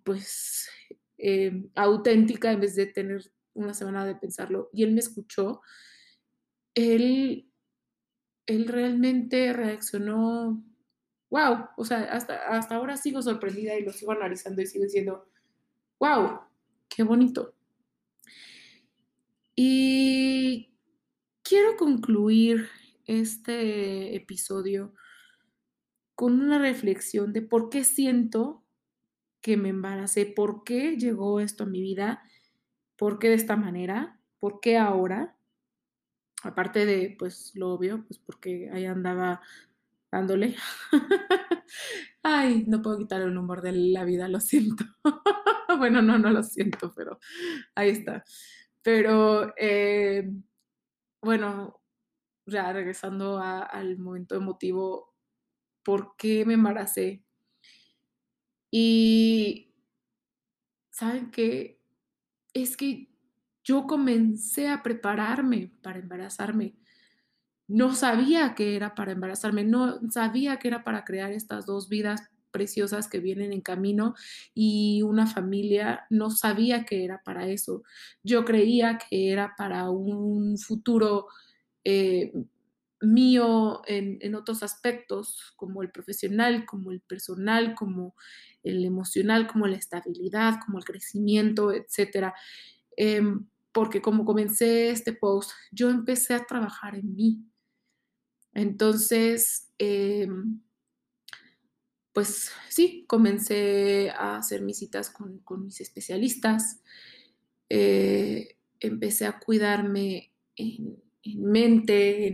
pues 0.04 0.70
eh, 1.18 1.66
auténtica 1.74 2.52
en 2.52 2.62
vez 2.62 2.76
de 2.76 2.86
tener 2.86 3.32
una 3.56 3.74
semana 3.74 4.06
de 4.06 4.16
pensarlo 4.16 4.70
y 4.72 4.84
él 4.84 4.94
me 4.94 5.00
escuchó, 5.00 5.62
él, 6.76 7.50
él 8.46 8.68
realmente 8.68 9.54
reaccionó, 9.54 10.64
wow, 11.32 11.70
o 11.78 11.84
sea, 11.84 12.04
hasta, 12.04 12.48
hasta 12.50 12.76
ahora 12.76 12.96
sigo 12.96 13.22
sorprendida 13.24 13.76
y 13.76 13.84
lo 13.84 13.92
sigo 13.92 14.12
analizando 14.12 14.62
y 14.62 14.68
sigo 14.68 14.84
diciendo, 14.84 15.26
wow, 16.00 16.42
qué 16.90 17.02
bonito. 17.04 17.56
Y 19.56 20.76
quiero 21.42 21.78
concluir 21.78 22.68
este 23.06 24.16
episodio 24.16 24.94
con 26.16 26.42
una 26.42 26.60
reflexión 26.60 27.34
de 27.34 27.42
por 27.42 27.70
qué 27.70 27.84
siento 27.84 28.64
que 29.42 29.58
me 29.58 29.70
embaracé, 29.70 30.26
por 30.26 30.64
qué 30.64 30.98
llegó 30.98 31.40
esto 31.40 31.64
a 31.64 31.68
mi 31.68 31.82
vida, 31.82 32.24
por 32.96 33.20
qué 33.20 33.30
de 33.30 33.36
esta 33.36 33.56
manera, 33.56 34.20
por 34.40 34.60
qué 34.60 34.78
ahora. 34.78 35.38
Aparte 36.44 36.86
de, 36.86 37.16
pues, 37.18 37.52
lo 37.56 37.74
obvio, 37.74 38.06
pues 38.08 38.20
porque 38.20 38.70
ahí 38.72 38.86
andaba 38.86 39.42
dándole. 40.12 40.56
Ay, 42.24 42.66
no 42.68 42.82
puedo 42.82 42.98
quitar 42.98 43.22
el 43.22 43.38
humor 43.38 43.62
de 43.62 43.74
la 43.74 44.04
vida, 44.04 44.28
lo 44.28 44.40
siento. 44.40 44.86
bueno, 45.78 46.02
no, 46.02 46.18
no 46.18 46.30
lo 46.32 46.44
siento, 46.44 46.94
pero 46.96 47.20
ahí 47.76 47.90
está. 47.90 48.24
Pero, 48.82 49.54
eh, 49.58 50.32
bueno, 51.22 51.82
ya 52.46 52.72
regresando 52.74 53.40
al 53.40 53.98
momento 53.98 54.36
emotivo, 54.36 55.15
por 55.86 56.18
qué 56.18 56.44
me 56.46 56.56
embaracé. 56.56 57.24
Y, 58.72 59.72
¿saben 60.90 61.32
qué? 61.32 61.80
Es 62.54 62.76
que 62.76 63.10
yo 63.64 63.88
comencé 63.88 64.68
a 64.68 64.84
prepararme 64.84 65.72
para 65.82 66.00
embarazarme. 66.00 66.76
No 67.68 67.94
sabía 67.96 68.56
que 68.56 68.76
era 68.76 68.96
para 68.96 69.14
embarazarme, 69.14 69.64
no 69.64 70.00
sabía 70.12 70.58
que 70.58 70.68
era 70.68 70.84
para 70.84 71.06
crear 71.06 71.32
estas 71.32 71.66
dos 71.66 71.88
vidas 71.88 72.30
preciosas 72.52 73.08
que 73.08 73.20
vienen 73.20 73.54
en 73.54 73.62
camino 73.62 74.16
y 74.54 75.02
una 75.02 75.28
familia, 75.28 76.06
no 76.10 76.32
sabía 76.32 76.86
que 76.86 77.04
era 77.04 77.22
para 77.24 77.48
eso. 77.48 77.84
Yo 78.24 78.46
creía 78.46 78.98
que 78.98 79.32
era 79.32 79.56
para 79.58 79.90
un 79.90 80.58
futuro 80.58 81.28
eh, 81.84 82.32
mío 83.02 83.82
en, 83.88 84.36
otros 84.36 84.64
aspectos, 84.64 85.54
como 85.56 85.82
el 85.82 85.92
profesional, 85.92 86.66
como 86.66 86.92
el 86.92 87.02
personal, 87.02 87.76
como 87.76 88.16
el 88.64 88.86
emocional, 88.86 89.48
como 89.48 89.68
la 89.68 89.78
estabilidad, 89.78 90.60
como 90.66 90.78
el 90.78 90.86
crecimiento, 90.86 91.72
etc. 91.72 92.34
Em, 92.98 93.48
porque 93.72 94.02
como 94.02 94.26
comencé 94.26 94.90
este 94.90 95.14
post, 95.14 95.52
yo 95.72 95.90
empecé 95.90 96.34
a 96.34 96.46
trabajar 96.46 96.96
en 96.96 97.16
mí. 97.16 97.46
Entonces, 98.54 99.72
em, 99.78 100.62
pues 102.14 102.52
sí, 102.70 103.06
comencé 103.08 104.12
a 104.12 104.38
hacer 104.38 104.62
mis 104.62 104.78
citas 104.80 105.10
con, 105.10 105.66
mis 105.66 105.82
especialistas, 105.82 106.82
eh, 107.70 108.58
empecé 108.80 109.26
a 109.26 109.40
cuidarme 109.40 110.34
en 110.56 111.05
en 111.26 111.44
mente, 111.44 112.28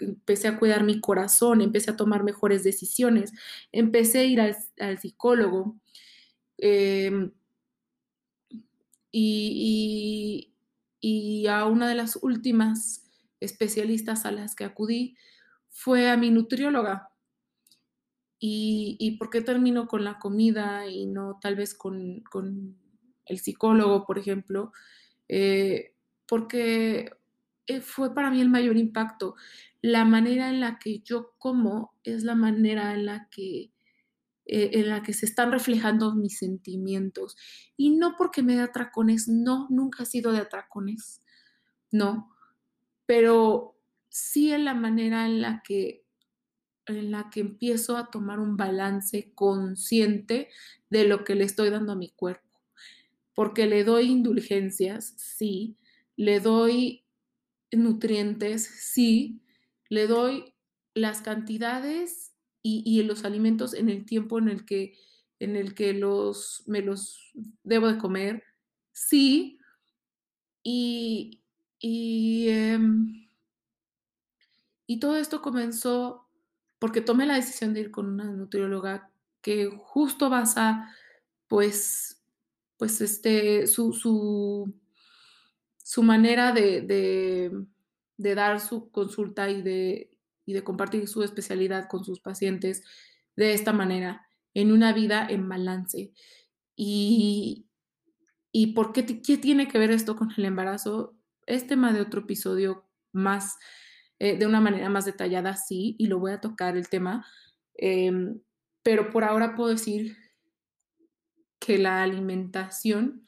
empecé 0.00 0.48
a 0.48 0.58
cuidar 0.58 0.84
mi 0.84 1.00
corazón, 1.00 1.60
empecé 1.60 1.92
a 1.92 1.96
tomar 1.96 2.24
mejores 2.24 2.64
decisiones, 2.64 3.32
empecé 3.70 4.20
a 4.20 4.24
ir 4.24 4.40
al, 4.40 4.98
psicólogo. 4.98 5.76
Em, 6.58 7.32
y, 9.10 10.52
y, 11.00 11.46
a 11.46 11.66
una 11.66 11.88
de 11.88 11.94
las 11.94 12.16
últimas 12.22 13.04
especialistas 13.40 14.24
a 14.24 14.32
las 14.32 14.54
que 14.54 14.64
acudí 14.64 15.16
fue 15.70 16.10
a 16.10 16.16
mi 16.16 16.30
nutrióloga. 16.30 17.08
y, 18.44 19.16
por 19.18 19.30
qué 19.30 19.40
termino 19.40 19.86
con 19.86 20.04
la 20.04 20.18
comida 20.18 20.88
y 20.88 21.06
no 21.06 21.38
tal 21.40 21.54
vez 21.56 21.74
con, 21.74 22.24
el 23.26 23.38
psicólogo, 23.38 24.04
por 24.04 24.18
ejemplo, 24.18 24.72
eh, 25.28 25.94
porque 26.26 26.98
eh, 27.00 27.10
fue 27.80 28.14
para 28.14 28.30
mí 28.30 28.40
el 28.40 28.50
mayor 28.50 28.76
impacto. 28.76 29.34
La 29.80 30.04
manera 30.04 30.48
en 30.50 30.60
la 30.60 30.78
que 30.78 31.00
yo 31.00 31.34
como 31.38 31.94
es 32.04 32.24
la 32.24 32.34
manera 32.34 32.94
en 32.94 33.06
la 33.06 33.28
que, 33.30 33.72
eh, 34.46 34.70
en 34.74 34.88
la 34.88 35.02
que 35.02 35.12
se 35.12 35.26
están 35.26 35.52
reflejando 35.52 36.14
mis 36.14 36.38
sentimientos. 36.38 37.36
Y 37.76 37.90
no 37.90 38.16
porque 38.16 38.42
me 38.42 38.54
dé 38.54 38.62
atracones, 38.62 39.28
no, 39.28 39.66
nunca 39.70 40.04
he 40.04 40.06
sido 40.06 40.32
de 40.32 40.40
atracones, 40.40 41.22
no, 41.90 42.30
pero 43.06 43.76
sí 44.08 44.52
en 44.52 44.64
la 44.64 44.74
manera 44.74 45.26
en 45.26 45.40
la 45.40 45.62
que 45.64 46.02
en 46.86 47.10
la 47.10 47.30
que 47.30 47.40
empiezo 47.40 47.96
a 47.96 48.10
tomar 48.10 48.40
un 48.40 48.56
balance 48.56 49.32
consciente 49.34 50.48
de 50.90 51.04
lo 51.04 51.24
que 51.24 51.34
le 51.34 51.44
estoy 51.44 51.70
dando 51.70 51.92
a 51.92 51.96
mi 51.96 52.10
cuerpo. 52.10 52.60
Porque 53.34 53.66
le 53.66 53.84
doy 53.84 54.10
indulgencias, 54.10 55.14
sí, 55.16 55.76
le 56.16 56.40
doy 56.40 57.01
nutrientes, 57.72 58.64
sí, 58.64 59.42
le 59.88 60.06
doy 60.06 60.54
las 60.94 61.22
cantidades 61.22 62.32
y, 62.62 63.02
los 63.02 63.24
alimentos 63.24 63.74
en 63.74 63.88
el 63.88 64.04
tiempo 64.04 64.38
en 64.38 64.48
el 64.48 64.64
que, 64.64 64.96
en 65.40 65.56
el 65.56 65.74
que 65.74 65.92
los, 65.92 66.62
me 66.66 66.80
los 66.80 67.32
debo 67.64 67.88
de 67.88 67.98
comer, 67.98 68.44
sí, 68.92 69.58
y, 70.62 71.42
y, 71.80 72.48
em, 72.48 73.28
y 74.86 75.00
todo 75.00 75.16
esto 75.16 75.42
comenzó 75.42 76.28
porque 76.78 77.00
tomé 77.00 77.26
la 77.26 77.36
decisión 77.36 77.74
de 77.74 77.80
ir 77.80 77.90
con 77.90 78.06
una 78.06 78.24
nutrióloga 78.24 79.10
que 79.40 79.70
justo 79.70 80.30
basa, 80.30 80.92
pues, 81.48 82.22
pues 82.76 83.00
este, 83.00 83.66
su, 83.66 83.92
su, 83.92 84.74
manera 86.02 86.52
de, 86.52 87.50
dar 88.16 88.60
su 88.60 88.90
consulta 88.90 89.50
y 89.50 89.62
de, 89.62 90.10
de 90.46 90.64
compartir 90.64 91.08
su 91.08 91.22
especialidad 91.22 91.88
con 91.88 92.04
sus 92.04 92.20
pacientes 92.20 92.82
de 93.36 93.54
esta 93.54 93.72
manera, 93.72 94.26
en 94.54 94.72
una 94.72 94.92
vida 94.92 95.26
en 95.28 95.48
balance. 95.48 96.12
Y, 96.76 97.66
y 98.50 98.68
por 98.74 98.92
qué, 98.92 99.04
qué 99.22 99.38
tiene 99.38 99.68
que 99.68 99.78
ver 99.78 99.90
esto 99.90 100.16
con 100.16 100.30
el 100.36 100.44
embarazo? 100.44 101.16
Es 101.46 101.66
tema 101.66 101.92
de 101.92 102.00
otro 102.00 102.20
episodio 102.20 102.86
más 103.12 103.56
eh, 104.24 104.36
de 104.38 104.46
una 104.46 104.60
manera 104.60 104.88
más 104.88 105.04
detallada, 105.04 105.56
sí, 105.56 105.96
y 105.98 106.06
lo 106.06 106.20
voy 106.20 106.30
a 106.30 106.40
tocar 106.40 106.76
el 106.76 106.88
tema, 106.88 107.26
em, 107.74 108.40
pero 108.84 109.10
por 109.10 109.24
ahora 109.24 109.56
puedo 109.56 109.70
decir 109.70 110.16
que 111.58 111.76
la 111.76 112.04
alimentación 112.04 113.26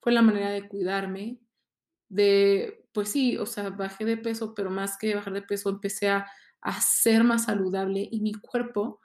fue 0.00 0.12
la 0.12 0.20
manera 0.20 0.50
de 0.50 0.68
cuidarme, 0.68 1.38
de, 2.08 2.86
pues 2.92 3.08
sí, 3.10 3.36
o 3.38 3.46
sea, 3.46 3.70
bajé 3.70 4.04
de 4.04 4.16
peso, 4.16 4.54
pero 4.54 4.70
más 4.70 4.96
que 4.98 5.14
bajar 5.14 5.32
de 5.32 5.42
peso, 5.42 5.70
empecé 5.70 6.08
a, 6.08 6.26
a 6.60 6.80
ser 6.80 7.24
más 7.24 7.44
saludable 7.44 8.08
y 8.10 8.20
mi 8.20 8.34
cuerpo, 8.34 9.00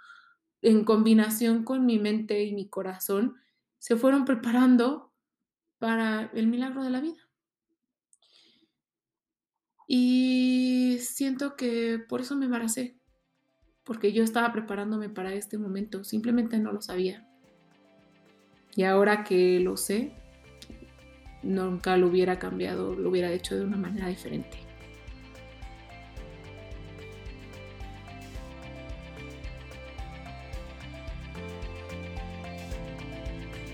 en 0.62 0.84
combinación 0.84 1.64
con 1.64 1.86
mi 1.86 2.00
mente 2.00 2.44
y 2.44 2.54
mi 2.54 2.70
corazón, 2.70 3.36
se 3.78 3.96
fueron 3.96 4.26
preparando 4.26 5.14
para 5.78 6.30
el 6.34 6.48
milagro 6.48 6.84
de 6.84 6.90
la 6.90 7.02
vida. 7.02 7.30
Y 9.88 11.00
siento 11.02 11.56
que 11.56 11.98
por 11.98 12.22
eso 12.22 12.36
me 12.36 12.46
embaracé, 12.46 13.00
porque 13.84 14.14
yo 14.14 14.24
estaba 14.24 14.54
preparándome 14.54 15.10
para 15.10 15.34
este 15.34 15.58
momento, 15.58 16.04
simplemente 16.04 16.60
no 16.60 16.72
lo 16.72 16.82
sabía. 16.82 17.28
Y 18.76 18.84
ahora 18.84 19.24
que 19.24 19.60
lo 19.60 19.78
sé, 19.78 20.14
nunca 21.44 21.98
lo 21.98 22.08
hubiera 22.08 22.40
cambiado, 22.40 22.96
lo 22.96 23.10
hubiera 23.10 23.32
hecho 23.32 23.56
de 23.56 23.64
una 23.64 23.78
manera 23.78 24.08
diferente. 24.08 24.58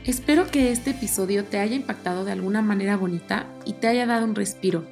Espero 0.04 0.48
que 0.48 0.72
este 0.72 0.92
episodio 0.92 1.46
te 1.46 1.60
haya 1.60 1.76
impactado 1.76 2.26
de 2.26 2.32
alguna 2.32 2.62
manera 2.62 2.96
bonita 2.96 3.48
y 3.66 3.74
te 3.74 3.88
haya 3.88 4.06
dado 4.06 4.26
un 4.26 4.36
respiro 4.36 4.86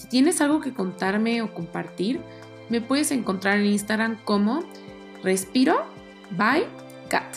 si 0.00 0.08
tienes 0.08 0.40
algo 0.40 0.62
que 0.62 0.72
contarme 0.72 1.42
o 1.42 1.52
compartir, 1.52 2.20
me 2.70 2.80
puedes 2.80 3.10
encontrar 3.10 3.58
en 3.58 3.66
Instagram 3.66 4.16
como 4.24 4.64
Respiro 5.22 5.84
by 6.30 6.64
Cat. 7.10 7.36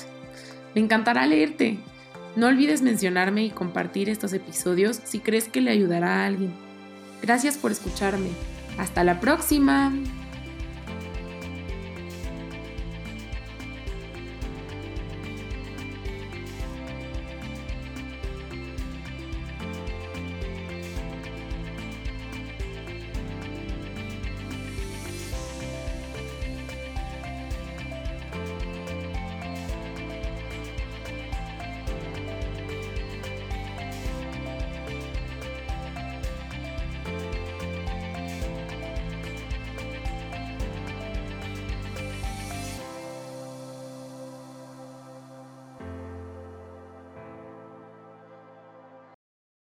Me 0.73 0.79
encantará 0.79 1.27
leerte. 1.27 1.77
No 2.35 2.47
olvides 2.47 2.81
mencionarme 2.81 3.45
y 3.45 3.51
compartir 3.51 4.09
estos 4.09 4.33
episodios 4.33 4.99
si 5.03 5.19
crees 5.19 5.47
que 5.47 5.61
le 5.61 5.71
ayudará 5.71 6.21
a 6.21 6.25
alguien. 6.25 6.51
Gracias 7.21 7.57
por 7.57 7.71
escucharme. 7.71 8.29
Hasta 8.77 9.03
la 9.03 9.19
próxima. 9.19 9.93